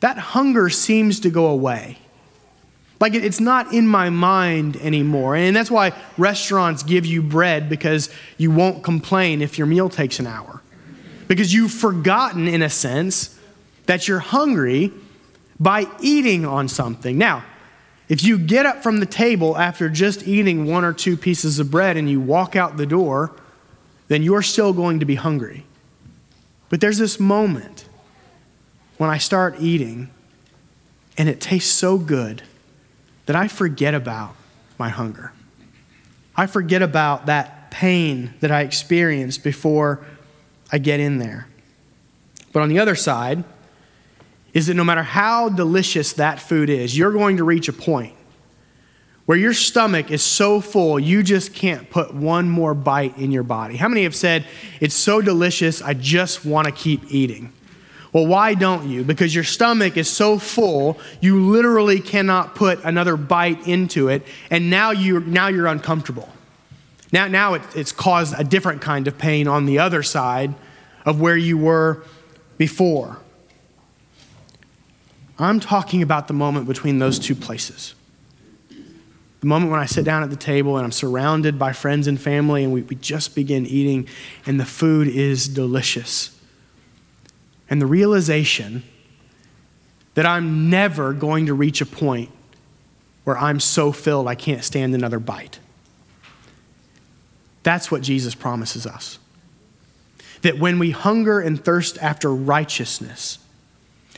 that 0.00 0.16
hunger 0.16 0.70
seems 0.70 1.20
to 1.20 1.28
go 1.28 1.48
away. 1.48 1.98
Like 2.98 3.12
it's 3.12 3.40
not 3.40 3.74
in 3.74 3.86
my 3.86 4.08
mind 4.08 4.76
anymore. 4.76 5.36
And 5.36 5.54
that's 5.54 5.70
why 5.70 5.92
restaurants 6.16 6.82
give 6.82 7.04
you 7.04 7.20
bread 7.20 7.68
because 7.68 8.08
you 8.38 8.50
won't 8.50 8.82
complain 8.82 9.42
if 9.42 9.58
your 9.58 9.66
meal 9.66 9.90
takes 9.90 10.18
an 10.18 10.26
hour. 10.26 10.62
Because 11.28 11.52
you've 11.52 11.72
forgotten, 11.72 12.48
in 12.48 12.62
a 12.62 12.70
sense, 12.70 13.38
that 13.84 14.08
you're 14.08 14.18
hungry 14.18 14.94
by 15.58 15.84
eating 16.00 16.46
on 16.46 16.68
something. 16.68 17.18
Now, 17.18 17.44
if 18.10 18.24
you 18.24 18.38
get 18.38 18.66
up 18.66 18.82
from 18.82 18.98
the 18.98 19.06
table 19.06 19.56
after 19.56 19.88
just 19.88 20.26
eating 20.26 20.66
one 20.66 20.84
or 20.84 20.92
two 20.92 21.16
pieces 21.16 21.60
of 21.60 21.70
bread 21.70 21.96
and 21.96 22.10
you 22.10 22.20
walk 22.20 22.56
out 22.56 22.76
the 22.76 22.84
door, 22.84 23.30
then 24.08 24.24
you're 24.24 24.42
still 24.42 24.72
going 24.72 24.98
to 24.98 25.06
be 25.06 25.14
hungry. 25.14 25.64
But 26.70 26.80
there's 26.80 26.98
this 26.98 27.20
moment 27.20 27.88
when 28.98 29.08
I 29.08 29.18
start 29.18 29.60
eating 29.60 30.10
and 31.16 31.28
it 31.28 31.40
tastes 31.40 31.72
so 31.72 31.98
good 31.98 32.42
that 33.26 33.36
I 33.36 33.46
forget 33.46 33.94
about 33.94 34.34
my 34.76 34.88
hunger. 34.88 35.32
I 36.34 36.46
forget 36.46 36.82
about 36.82 37.26
that 37.26 37.70
pain 37.70 38.34
that 38.40 38.50
I 38.50 38.62
experienced 38.62 39.44
before 39.44 40.04
I 40.72 40.78
get 40.78 40.98
in 40.98 41.18
there. 41.18 41.46
But 42.52 42.62
on 42.62 42.70
the 42.70 42.80
other 42.80 42.96
side, 42.96 43.44
is 44.52 44.66
that 44.66 44.74
no 44.74 44.84
matter 44.84 45.02
how 45.02 45.48
delicious 45.48 46.12
that 46.14 46.40
food 46.40 46.70
is, 46.70 46.96
you're 46.96 47.12
going 47.12 47.36
to 47.36 47.44
reach 47.44 47.68
a 47.68 47.72
point 47.72 48.14
where 49.30 49.38
your 49.38 49.54
stomach 49.54 50.10
is 50.10 50.22
so 50.22 50.60
full 50.60 50.98
you 50.98 51.22
just 51.22 51.54
can't 51.54 51.88
put 51.88 52.12
one 52.12 52.48
more 52.48 52.74
bite 52.74 53.16
in 53.16 53.30
your 53.30 53.44
body. 53.44 53.76
How 53.76 53.86
many 53.86 54.02
have 54.02 54.16
said, 54.16 54.44
It's 54.80 54.94
so 54.94 55.20
delicious, 55.20 55.80
I 55.80 55.94
just 55.94 56.44
want 56.44 56.66
to 56.66 56.72
keep 56.72 57.12
eating? 57.12 57.52
Well, 58.12 58.26
why 58.26 58.54
don't 58.54 58.88
you? 58.88 59.04
Because 59.04 59.32
your 59.32 59.44
stomach 59.44 59.96
is 59.96 60.10
so 60.10 60.38
full, 60.38 60.98
you 61.20 61.48
literally 61.48 62.00
cannot 62.00 62.56
put 62.56 62.82
another 62.82 63.16
bite 63.16 63.68
into 63.68 64.08
it, 64.08 64.26
and 64.50 64.68
now 64.68 64.90
you're, 64.90 65.20
now 65.20 65.46
you're 65.46 65.68
uncomfortable. 65.68 66.28
Now, 67.12 67.28
now 67.28 67.54
it, 67.54 67.62
it's 67.76 67.92
caused 67.92 68.34
a 68.36 68.42
different 68.42 68.82
kind 68.82 69.06
of 69.06 69.16
pain 69.16 69.46
on 69.46 69.64
the 69.64 69.78
other 69.78 70.02
side 70.02 70.54
of 71.04 71.20
where 71.20 71.36
you 71.36 71.56
were 71.56 72.02
before. 72.58 73.18
I'm 75.42 75.60
talking 75.60 76.02
about 76.02 76.28
the 76.28 76.34
moment 76.34 76.66
between 76.66 76.98
those 76.98 77.18
two 77.18 77.34
places. 77.34 77.94
The 78.68 79.46
moment 79.46 79.70
when 79.70 79.80
I 79.80 79.86
sit 79.86 80.04
down 80.04 80.22
at 80.22 80.30
the 80.30 80.36
table 80.36 80.76
and 80.76 80.84
I'm 80.84 80.92
surrounded 80.92 81.58
by 81.58 81.72
friends 81.72 82.06
and 82.06 82.20
family, 82.20 82.62
and 82.62 82.72
we, 82.72 82.82
we 82.82 82.96
just 82.96 83.34
begin 83.34 83.64
eating, 83.64 84.06
and 84.44 84.60
the 84.60 84.66
food 84.66 85.08
is 85.08 85.48
delicious 85.48 86.36
and 87.70 87.80
the 87.80 87.86
realization 87.86 88.82
that 90.14 90.26
I'm 90.26 90.68
never 90.68 91.12
going 91.12 91.46
to 91.46 91.54
reach 91.54 91.80
a 91.80 91.86
point 91.86 92.30
where 93.22 93.38
I'm 93.38 93.60
so 93.60 93.92
filled 93.92 94.26
I 94.26 94.34
can't 94.34 94.64
stand 94.64 94.92
another 94.92 95.20
bite. 95.20 95.60
That's 97.62 97.90
what 97.90 98.02
Jesus 98.02 98.34
promises 98.34 98.86
us. 98.86 99.20
That 100.42 100.58
when 100.58 100.78
we 100.80 100.90
hunger 100.90 101.38
and 101.38 101.62
thirst 101.62 101.96
after 101.98 102.34
righteousness, 102.34 103.38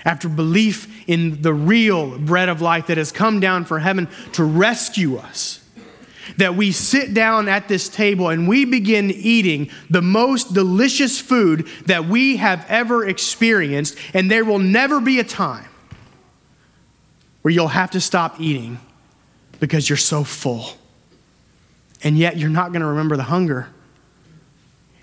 after 0.04 0.28
belief 0.28 1.08
in 1.08 1.42
the 1.42 1.54
real 1.54 2.18
bread 2.18 2.48
of 2.48 2.60
life 2.60 2.88
that 2.88 2.98
has 2.98 3.12
come 3.12 3.40
down 3.40 3.64
from 3.64 3.80
heaven 3.80 4.08
to 4.32 4.44
rescue 4.44 5.16
us, 5.16 5.58
that 6.36 6.54
we 6.54 6.72
sit 6.72 7.14
down 7.14 7.48
at 7.48 7.68
this 7.68 7.88
table 7.88 8.28
and 8.28 8.48
we 8.48 8.64
begin 8.64 9.10
eating 9.10 9.70
the 9.90 10.02
most 10.02 10.54
delicious 10.54 11.20
food 11.20 11.66
that 11.86 12.06
we 12.06 12.36
have 12.36 12.64
ever 12.68 13.06
experienced, 13.06 13.96
and 14.14 14.30
there 14.30 14.44
will 14.44 14.58
never 14.58 15.00
be 15.00 15.18
a 15.18 15.24
time 15.24 15.68
where 17.42 17.52
you'll 17.52 17.68
have 17.68 17.90
to 17.90 18.00
stop 18.00 18.40
eating 18.40 18.78
because 19.60 19.88
you're 19.88 19.96
so 19.96 20.24
full. 20.24 20.70
And 22.04 22.18
yet 22.18 22.36
you're 22.36 22.50
not 22.50 22.72
going 22.72 22.80
to 22.80 22.88
remember 22.88 23.16
the 23.16 23.24
hunger. 23.24 23.68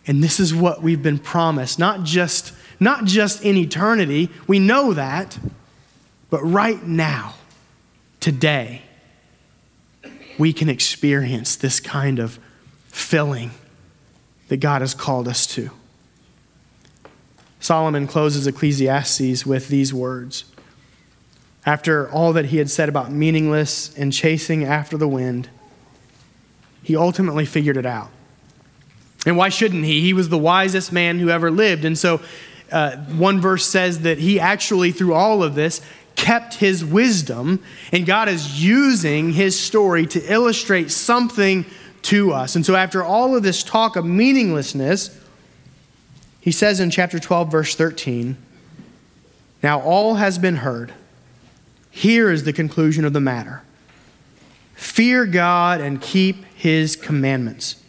And 0.08 0.24
this 0.24 0.39
is 0.39 0.54
what 0.54 0.82
we've 0.82 1.02
been 1.02 1.20
promised, 1.20 1.80
not 1.80 2.04
just, 2.04 2.54
not 2.80 3.06
just 3.06 3.44
in 3.44 3.58
eternity, 3.58 4.30
we 4.48 4.60
know 4.60 4.94
that, 4.94 5.38
But 6.30 6.44
right 6.44 6.82
now, 6.84 7.36
today, 8.20 8.84
we 10.38 10.54
can 10.54 10.70
experience 10.70 11.56
this 11.56 11.80
kind 11.80 12.20
of 12.20 12.40
filling 12.88 13.52
that 14.48 14.58
God 14.58 14.82
has 14.82 14.94
called 14.94 15.28
us 15.28 15.48
to. 15.48 15.72
Solomon 17.60 18.08
closes 18.08 18.48
Ecclesiastes 18.48 19.46
with 19.46 19.68
these 19.68 19.94
words. 19.94 20.46
After 21.66 22.10
all 22.10 22.32
that 22.34 22.46
he 22.46 22.58
had 22.58 22.70
said 22.70 22.90
about 22.90 23.12
meaningless 23.12 23.96
and 23.98 24.14
chasing 24.14 24.64
after 24.64 24.98
the 24.98 25.08
wind, 25.08 25.50
he 26.82 26.96
ultimately 26.96 27.46
figured 27.46 27.76
it 27.76 27.86
out. 27.86 28.10
And 29.26 29.36
why 29.36 29.50
shouldn't 29.50 29.84
he? 29.84 30.00
He 30.02 30.14
was 30.14 30.30
the 30.30 30.38
wisest 30.38 30.94
man 30.94 31.20
who 31.20 31.30
ever 31.30 31.52
lived. 31.52 31.84
And 31.84 31.98
so, 31.98 32.22
uh, 32.72 32.97
one 32.97 33.41
verse 33.41 33.65
says 33.65 34.01
that 34.01 34.17
he 34.17 34.39
actually, 34.39 34.91
through 34.91 35.13
all 35.13 35.43
of 35.43 35.55
this, 35.55 35.82
kept 36.15 36.55
his 36.55 36.84
wisdom, 36.84 37.63
and 37.91 38.05
God 38.05 38.28
is 38.28 38.63
using 38.63 39.32
his 39.32 39.59
story 39.59 40.05
to 40.07 40.34
illustrate 40.34 40.91
something 40.91 41.65
to 42.03 42.34
us. 42.34 42.55
And 42.55 42.65
so, 42.65 42.76
after 42.76 43.03
all 43.03 43.36
of 43.36 43.43
this 43.43 43.63
talk 43.63 43.95
of 43.95 44.05
meaninglessness, 44.05 45.17
he 46.41 46.51
says 46.51 46.80
in 46.80 46.89
chapter 46.89 47.20
12, 47.20 47.51
verse 47.51 47.76
13, 47.76 48.38
Now 49.63 49.82
all 49.82 50.15
has 50.15 50.38
been 50.38 50.57
heard. 50.57 50.93
Here 51.91 52.32
is 52.32 52.43
the 52.43 52.53
conclusion 52.53 53.05
of 53.05 53.13
the 53.13 53.20
matter 53.20 53.61
Fear 54.76 55.26
God 55.26 55.82
and 55.82 56.01
keep 56.01 56.45
his 56.55 56.95
commandments, 56.95 57.84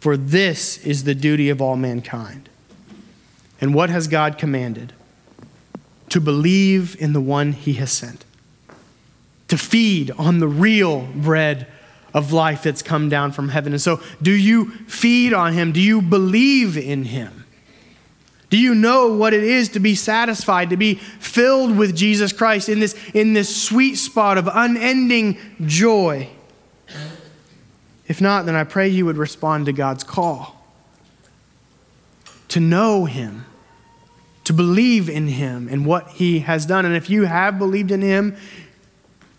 for 0.00 0.16
this 0.16 0.78
is 0.84 1.04
the 1.04 1.14
duty 1.14 1.48
of 1.48 1.62
all 1.62 1.76
mankind. 1.76 2.48
And 3.60 3.74
what 3.74 3.90
has 3.90 4.08
God 4.08 4.38
commanded? 4.38 4.92
To 6.10 6.20
believe 6.20 6.96
in 7.00 7.12
the 7.12 7.20
one 7.20 7.52
he 7.52 7.74
has 7.74 7.92
sent, 7.92 8.24
to 9.48 9.58
feed 9.58 10.10
on 10.12 10.38
the 10.38 10.48
real 10.48 11.02
bread 11.14 11.66
of 12.14 12.32
life 12.32 12.62
that's 12.62 12.82
come 12.82 13.08
down 13.08 13.32
from 13.32 13.50
heaven. 13.50 13.72
And 13.72 13.82
so, 13.82 14.00
do 14.22 14.32
you 14.32 14.70
feed 14.86 15.34
on 15.34 15.52
him? 15.52 15.72
Do 15.72 15.80
you 15.80 16.00
believe 16.00 16.78
in 16.78 17.04
him? 17.04 17.44
Do 18.50 18.56
you 18.56 18.74
know 18.74 19.12
what 19.12 19.34
it 19.34 19.44
is 19.44 19.68
to 19.70 19.80
be 19.80 19.94
satisfied, 19.94 20.70
to 20.70 20.78
be 20.78 20.94
filled 20.94 21.76
with 21.76 21.94
Jesus 21.94 22.32
Christ 22.32 22.70
in 22.70 22.80
this, 22.80 22.96
in 23.12 23.34
this 23.34 23.54
sweet 23.54 23.96
spot 23.96 24.38
of 24.38 24.48
unending 24.50 25.36
joy? 25.66 26.30
If 28.06 28.22
not, 28.22 28.46
then 28.46 28.54
I 28.54 28.64
pray 28.64 28.88
you 28.88 29.04
would 29.04 29.18
respond 29.18 29.66
to 29.66 29.72
God's 29.74 30.02
call 30.02 30.58
to 32.48 32.60
know 32.60 33.04
Him, 33.04 33.44
to 34.48 34.54
believe 34.54 35.10
in 35.10 35.28
Him 35.28 35.68
and 35.70 35.84
what 35.84 36.08
He 36.08 36.38
has 36.38 36.64
done. 36.64 36.86
And 36.86 36.96
if 36.96 37.10
you 37.10 37.26
have 37.26 37.58
believed 37.58 37.90
in 37.90 38.00
Him, 38.00 38.34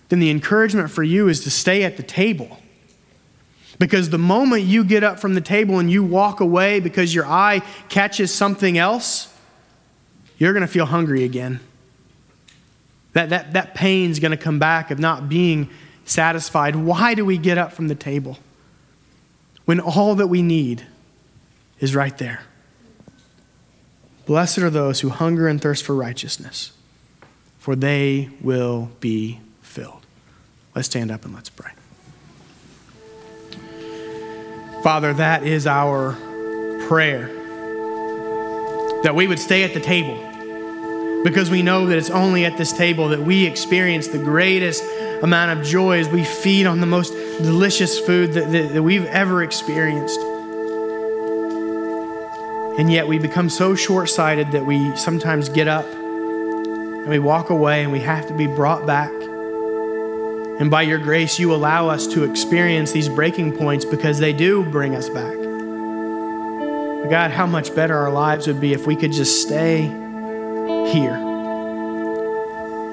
then 0.10 0.20
the 0.20 0.30
encouragement 0.30 0.92
for 0.92 1.02
you 1.02 1.28
is 1.28 1.44
to 1.46 1.50
stay 1.50 1.84
at 1.84 1.98
the 1.98 2.04
table. 2.04 2.60
Because 3.80 4.12
the 4.12 4.20
moment 4.20 4.66
you 4.66 4.84
get 4.84 5.04
up 5.04 5.20
from 5.20 5.34
the 5.34 5.42
table 5.42 5.80
and 5.80 5.90
you 5.90 6.04
walk 6.04 6.42
away 6.42 6.80
because 6.80 7.16
your 7.16 7.26
eye 7.26 7.64
catches 7.90 8.32
something 8.32 8.78
else, 8.78 9.34
you're 10.38 10.54
going 10.54 10.62
to 10.62 10.72
feel 10.72 10.86
hungry 10.86 11.24
again. 11.24 11.60
That, 13.14 13.30
that, 13.30 13.54
that 13.54 13.74
pain's 13.74 14.20
going 14.20 14.30
to 14.30 14.38
come 14.38 14.60
back 14.60 14.92
of 14.92 15.00
not 15.00 15.28
being 15.28 15.72
satisfied. 16.06 16.76
Why 16.76 17.16
do 17.16 17.26
we 17.26 17.40
get 17.40 17.58
up 17.58 17.74
from 17.74 17.88
the 17.88 17.96
table 17.96 18.38
when 19.66 19.80
all 19.80 20.14
that 20.14 20.28
we 20.28 20.44
need 20.44 20.86
is 21.80 21.96
right 21.96 22.16
there? 22.20 22.44
Blessed 24.30 24.60
are 24.60 24.70
those 24.70 25.00
who 25.00 25.10
hunger 25.10 25.48
and 25.48 25.60
thirst 25.60 25.84
for 25.84 25.96
righteousness, 25.96 26.72
for 27.58 27.76
they 27.76 28.30
will 28.42 28.92
be 29.00 29.40
filled. 29.64 30.06
Let's 30.76 30.88
stand 30.88 31.10
up 31.10 31.26
and 31.26 31.34
let's 31.34 31.50
pray. 31.50 31.72
Father, 34.84 35.16
that 35.16 35.42
is 35.42 35.66
our 35.66 36.14
prayer. 36.88 37.26
That 39.02 39.16
we 39.16 39.26
would 39.26 39.40
stay 39.40 39.64
at 39.64 39.74
the 39.74 39.80
table 39.80 41.24
because 41.24 41.50
we 41.50 41.64
know 41.64 41.88
that 41.88 41.98
it's 41.98 42.12
only 42.12 42.46
at 42.46 42.56
this 42.56 42.72
table 42.72 43.10
that 43.10 43.22
we 43.22 43.48
experience 43.48 44.10
the 44.10 44.20
greatest 44.20 44.84
amount 45.24 45.60
of 45.60 45.66
joy 45.66 45.98
as 45.98 46.08
we 46.08 46.24
feed 46.24 46.68
on 46.68 46.82
the 46.82 46.86
most 46.86 47.14
delicious 47.42 47.98
food 48.00 48.34
that, 48.34 48.52
that, 48.52 48.74
that 48.74 48.84
we've 48.84 49.06
ever 49.06 49.42
experienced. 49.42 50.20
And 52.80 52.92
yet 52.92 53.08
we 53.08 53.20
become 53.20 53.50
so 53.50 53.76
short 53.76 54.10
sighted 54.10 54.54
that 54.54 54.66
we 54.66 54.96
sometimes 54.96 55.50
get 55.50 55.68
up 55.68 55.86
and 55.86 57.10
we 57.10 57.20
walk 57.20 57.52
away 57.52 57.84
and 57.84 57.92
we 57.92 58.00
have 58.00 58.28
to 58.28 58.34
be 58.34 58.48
brought 58.48 58.88
back 58.88 59.12
and 60.60 60.70
by 60.70 60.82
your 60.82 61.00
grace, 61.00 61.40
you 61.40 61.56
allow 61.56 61.88
us 61.88 62.06
to 62.08 62.26
experience 62.26 62.92
these 62.92 63.08
breaking 63.08 63.56
points 63.56 63.86
because 63.86 64.20
they 64.20 64.34
do 64.34 64.66
bring 64.66 64.94
us 64.94 65.08
back. 65.08 65.38
But 67.02 67.10
God, 67.10 67.32
how 67.32 67.46
much 67.46 67.74
better 67.74 67.98
our 67.98 68.12
lives 68.12 68.46
would 68.46 68.60
be 68.60 68.74
if 68.74 68.86
we 68.86 68.98
could 68.98 69.14
just 69.14 69.42
stay 69.42 69.84
here. 69.84 71.16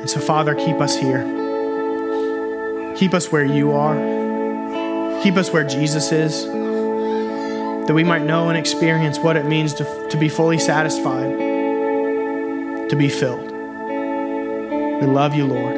And 0.01 0.09
so, 0.09 0.21
Father, 0.21 0.55
keep 0.55 0.77
us 0.77 0.97
here. 0.97 1.25
Keep 2.97 3.15
us 3.15 3.33
where 3.33 3.45
you 3.45 3.73
are. 3.73 3.97
Keep 5.25 5.35
us 5.35 5.51
where 5.51 5.65
Jesus 5.65 6.13
is, 6.13 6.45
that 7.87 7.95
we 7.95 8.05
might 8.05 8.23
know 8.23 8.49
and 8.49 8.59
experience 8.59 9.19
what 9.19 9.37
it 9.37 9.47
means 9.47 9.75
to, 9.75 10.09
to 10.11 10.17
be 10.17 10.29
fully 10.29 10.59
satisfied, 10.59 11.31
to 12.89 12.97
be 12.97 13.09
filled. 13.09 13.51
We 15.01 15.07
love 15.07 15.35
you, 15.35 15.47
Lord. 15.47 15.77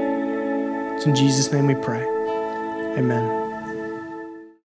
It's 0.97 1.07
in 1.07 1.15
Jesus' 1.15 1.53
name 1.53 1.67
we 1.67 1.75
pray. 1.75 2.05
Amen. 2.99 3.47